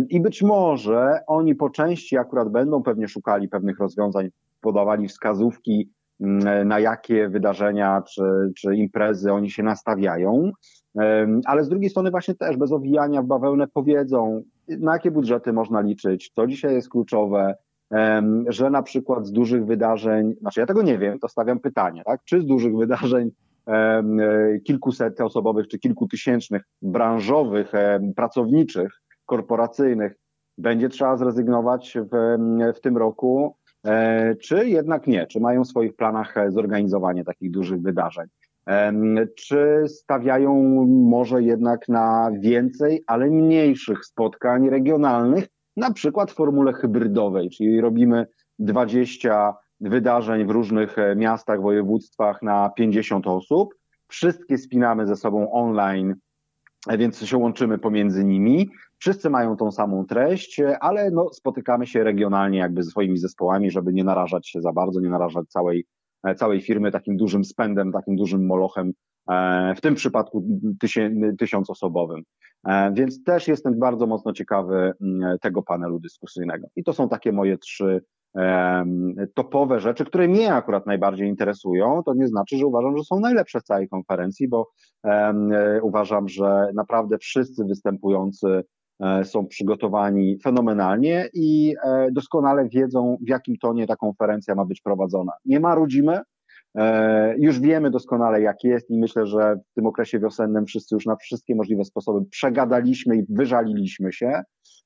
[0.09, 4.29] i być może oni po części akurat będą pewnie szukali pewnych rozwiązań,
[4.61, 5.91] podawali wskazówki,
[6.65, 8.23] na jakie wydarzenia czy,
[8.57, 10.51] czy imprezy oni się nastawiają,
[11.45, 15.81] ale z drugiej strony właśnie też bez owijania w bawełnę powiedzą, na jakie budżety można
[15.81, 17.55] liczyć, co dzisiaj jest kluczowe,
[18.49, 22.21] że na przykład z dużych wydarzeń, znaczy ja tego nie wiem, to stawiam pytanie, tak?
[22.25, 23.31] czy z dużych wydarzeń
[23.69, 24.03] e,
[24.65, 27.73] kilkuset osobowych czy kilkutysięcznych, branżowych,
[28.17, 30.15] pracowniczych, korporacyjnych.
[30.59, 32.37] Będzie trzeba zrezygnować w,
[32.77, 33.57] w tym roku,
[33.87, 38.27] e, czy jednak nie, czy mają w swoich planach zorganizowanie takich dużych wydarzeń.
[39.37, 47.51] Czy stawiają może jednak na więcej, ale mniejszych spotkań regionalnych, na przykład w formule hybrydowej,
[47.51, 48.27] czyli robimy
[48.59, 53.75] 20 wydarzeń w różnych e, miastach, województwach na 50 osób,
[54.09, 56.17] wszystkie spinamy ze sobą online, e,
[56.99, 58.71] więc się łączymy pomiędzy nimi.
[58.99, 63.71] Wszyscy mają tą samą treść, e, ale no, spotykamy się regionalnie jakby ze swoimi zespołami,
[63.71, 65.87] żeby nie narażać się za bardzo, nie narażać całej
[66.25, 68.93] E, całej firmy takim dużym spędem, takim dużym molochem,
[69.31, 70.45] e, w tym przypadku
[71.39, 72.23] tysiącosobowym.
[72.67, 76.67] E, więc też jestem bardzo mocno ciekawy mm, tego panelu dyskusyjnego.
[76.77, 78.05] I to są takie moje trzy
[79.35, 82.03] topowe rzeczy, które mnie akurat najbardziej interesują.
[82.07, 84.71] To nie znaczy, że uważam, że są najlepsze w całej konferencji, bo
[85.83, 88.65] uważam, że naprawdę wszyscy występujący
[89.01, 94.81] E, są przygotowani fenomenalnie i e, doskonale wiedzą, w jakim tonie ta konferencja ma być
[94.81, 95.33] prowadzona.
[95.45, 96.21] Nie marudzimy,
[96.75, 101.07] e, już wiemy doskonale, jak jest, i myślę, że w tym okresie wiosennym wszyscy już
[101.07, 104.43] na wszystkie możliwe sposoby przegadaliśmy i wyżaliliśmy się,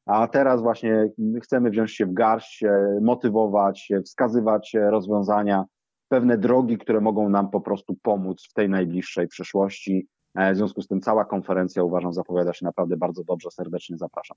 [0.09, 1.09] a teraz właśnie
[1.43, 2.65] chcemy wziąć się w garść,
[3.01, 5.65] motywować, wskazywać rozwiązania,
[6.09, 10.83] pewne drogi, które mogą nam po prostu pomóc w tej najbliższej przyszłości E, w związku
[10.83, 14.37] z tym cała konferencja uważam zapowiada się naprawdę bardzo dobrze, serdecznie zapraszam.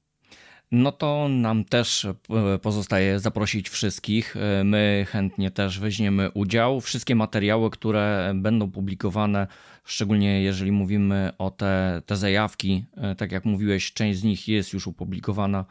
[0.72, 4.36] No to nam też e, pozostaje zaprosić wszystkich.
[4.38, 6.82] E, my chętnie też weźmiemy udział.
[6.82, 9.47] Wszystkie materiały, które będą publikowane,
[9.86, 12.86] szczególnie jeżeli mówimy o te, te zajawki,
[13.17, 15.65] tak jak mówiłeś, część z nich jest już opublikowana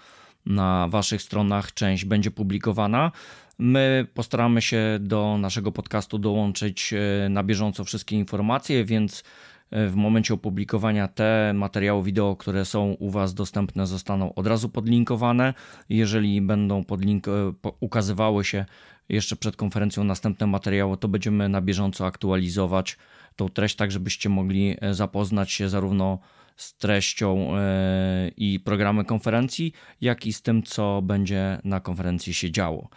[0.47, 3.13] na waszych stronach, część będzie publikowana.
[3.59, 6.95] My postaramy się do naszego podcastu dołączyć
[7.31, 9.25] na bieżąco wszystkie informacje, więc
[9.73, 15.55] w momencie opublikowania te materiały wideo, które są u Was dostępne, zostaną od razu podlinkowane.
[15.89, 17.27] Jeżeli będą podlink
[17.81, 18.65] ukazywały się
[19.09, 22.97] jeszcze przed konferencją następne materiały, to będziemy na bieżąco aktualizować
[23.37, 26.19] tą treść, tak żebyście mogli e, zapoznać się zarówno
[26.57, 32.51] z treścią e, i programem konferencji, jak i z tym, co będzie na konferencji się
[32.51, 32.89] działo.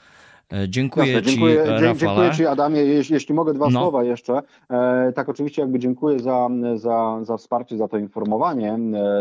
[0.51, 1.95] E, dziękuję Jasne, Ci, dziękuję, Rafale.
[1.95, 2.81] Dziękuję Ci, Adamie.
[2.81, 3.79] Jeśli, jeśli mogę dwa no.
[3.81, 4.41] słowa jeszcze.
[4.69, 8.77] E, tak, oczywiście jakby dziękuję za, za, za wsparcie, za to informowanie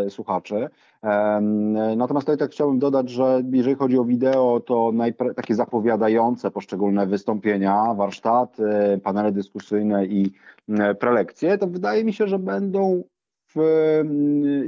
[0.07, 0.69] e, słuchaczy.
[1.03, 1.41] E,
[1.97, 4.93] natomiast tutaj tak chciałbym dodać, że jeżeli chodzi o wideo, to
[5.37, 10.33] takie zapowiadające poszczególne wystąpienia, warsztaty, panele dyskusyjne i
[10.69, 13.03] e, prelekcje, to wydaje mi się, że będą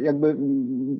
[0.02, 0.36] jakby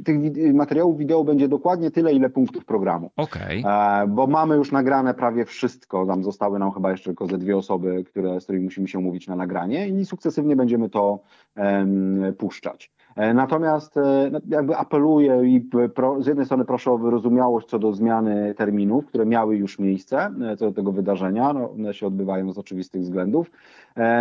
[0.05, 0.17] tych
[0.55, 3.11] materiałów wideo będzie dokładnie tyle, ile punktów programu.
[3.17, 3.63] Okay.
[4.09, 6.07] Bo mamy już nagrane prawie wszystko.
[6.07, 9.29] Tam zostały nam chyba jeszcze tylko ze dwie osoby, które, z którymi musimy się umówić
[9.29, 11.19] na nagranie i sukcesywnie będziemy to
[11.57, 12.91] um, puszczać.
[13.17, 15.61] E, natomiast e, no, jakby apeluję i
[15.95, 20.31] pro, z jednej strony proszę o wyrozumiałość co do zmiany terminów, które miały już miejsce
[20.53, 21.53] e, co do tego wydarzenia.
[21.53, 23.51] No, one się odbywają z oczywistych względów.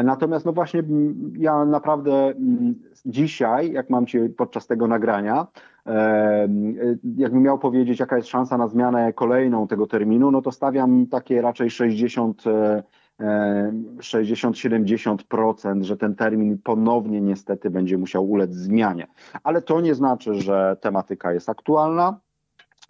[0.04, 0.84] Natomiast no właśnie
[1.38, 2.34] ja naprawdę
[3.06, 5.48] dzisiaj, jak mam Cię podczas tego nagrania,
[7.18, 11.42] jakbym miał powiedzieć, jaka jest szansa na zmianę kolejną tego terminu, no to stawiam takie
[11.42, 12.44] raczej 60
[14.00, 19.08] 60-70%, że ten termin ponownie niestety będzie musiał ulec zmianie.
[19.44, 22.20] Ale to nie znaczy, że tematyka jest aktualna,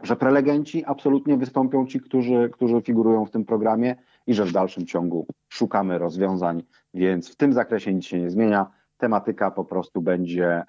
[0.04, 3.96] że prelegenci absolutnie wystąpią ci, którzy, którzy figurują w tym programie
[4.28, 8.72] i że w dalszym ciągu szukamy rozwiązań, więc w tym zakresie nic się nie zmienia.
[9.04, 10.64] Tematyka po prostu będzie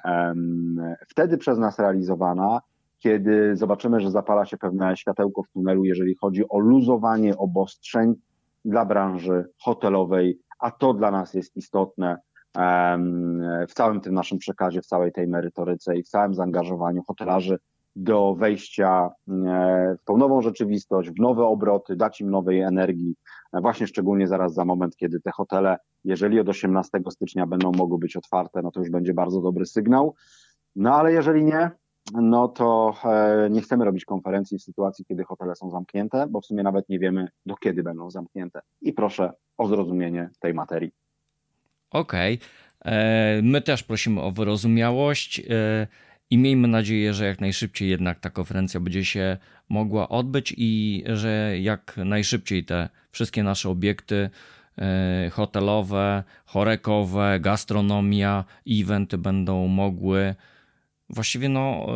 [1.09, 2.61] wtedy przez nas realizowana,
[2.99, 8.15] kiedy zobaczymy, że zapala się pewne światełko w tunelu, jeżeli chodzi o luzowanie obostrzeń
[8.65, 12.19] dla branży hotelowej, a to dla nas jest istotne
[13.69, 17.59] w całym tym naszym przekazie, w całej tej merytoryce i w całym zaangażowaniu hotelarzy
[17.97, 23.15] do wejścia e, w tą nową rzeczywistość, w nowe obroty, dać im nowej energii,
[23.53, 27.99] e, właśnie szczególnie zaraz za moment, kiedy te hotele, jeżeli od 18 stycznia będą mogły
[27.99, 30.15] być otwarte, no to już będzie bardzo dobry sygnał.
[30.77, 31.71] No ale jeżeli nie,
[32.13, 36.47] no to e, nie chcemy robić konferencji w sytuacji, kiedy hotele są zamknięte, bo w
[36.47, 38.61] sumie nawet nie wiemy, do kiedy będą zamknięte.
[38.83, 40.91] I proszę o zrozumienie tej materii.
[41.91, 42.35] Okej.
[42.35, 43.43] Okay.
[43.43, 45.43] My też prosimy o wyrozumiałość.
[46.35, 49.37] I miejmy nadzieję, że jak najszybciej jednak ta konferencja będzie się
[49.69, 54.31] mogła odbyć i że jak najszybciej te wszystkie nasze obiekty
[54.79, 60.35] e, hotelowe, chorekowe, gastronomia i eventy będą mogły
[61.11, 61.87] właściwie no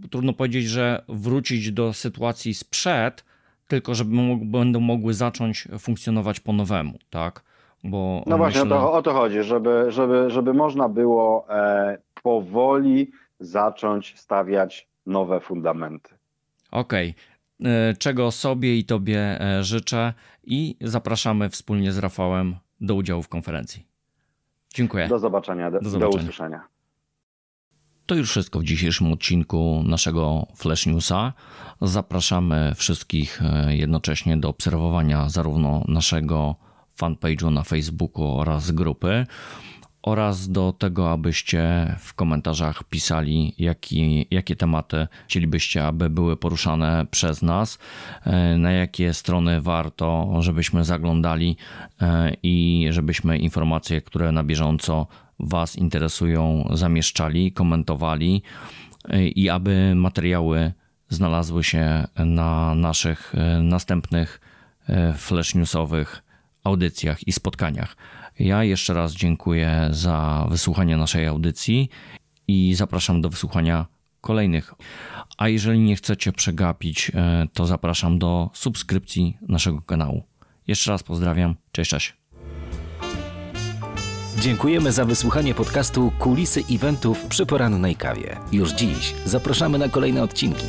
[0.00, 3.24] e, trudno powiedzieć, że wrócić do sytuacji sprzed,
[3.68, 7.42] tylko żeby będą mogły zacząć funkcjonować po nowemu, tak?
[7.84, 8.76] Bo no właśnie myślę...
[8.76, 13.10] o, to, o to chodzi, żeby, żeby, żeby można było e, powoli
[13.40, 16.14] zacząć stawiać nowe fundamenty.
[16.70, 17.10] Okej.
[17.10, 17.34] Okay.
[17.72, 20.14] E, czego sobie i Tobie e, życzę
[20.44, 23.86] i zapraszamy wspólnie z Rafałem do udziału w konferencji.
[24.74, 25.08] Dziękuję.
[25.08, 26.12] Do zobaczenia, do, do, zobaczenia.
[26.12, 26.68] do usłyszenia.
[28.06, 31.32] To już wszystko w dzisiejszym odcinku naszego Flash Newsa.
[31.80, 36.56] Zapraszamy wszystkich e, jednocześnie do obserwowania zarówno naszego
[37.00, 39.26] fanpage'u na Facebooku oraz grupy
[40.04, 47.42] oraz do tego, abyście w komentarzach pisali, jaki, jakie tematy chcielibyście, aby były poruszane przez
[47.42, 47.78] nas,
[48.24, 51.56] e, na jakie strony warto, żebyśmy zaglądali
[52.00, 55.06] e, i żebyśmy informacje, które na bieżąco
[55.38, 58.42] Was interesują, zamieszczali, komentowali
[59.08, 60.72] e, i aby materiały
[61.08, 63.32] znalazły się na naszych
[63.62, 64.40] następnych
[65.16, 66.22] flash newsowych
[66.64, 67.96] audycjach i spotkaniach.
[68.38, 71.88] Ja jeszcze raz dziękuję za wysłuchanie naszej audycji
[72.48, 73.86] i zapraszam do wysłuchania
[74.20, 74.74] kolejnych.
[75.38, 80.22] A jeżeli nie chcecie przegapić, e, to zapraszam do subskrypcji naszego kanału.
[80.66, 81.54] Jeszcze raz pozdrawiam.
[81.72, 82.14] Cześć, cześć.
[84.40, 88.36] Dziękujemy za wysłuchanie podcastu Kulisy Eventów przy porannej kawie.
[88.52, 90.66] Już dziś zapraszamy na kolejne odcinki.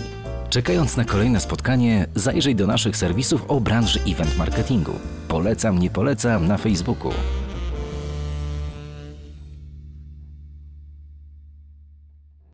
[0.50, 4.94] Czekając na kolejne spotkanie, zajrzyj do naszych serwisów o branży event marketingu.
[5.28, 7.12] Polecam, nie polecam na Facebooku.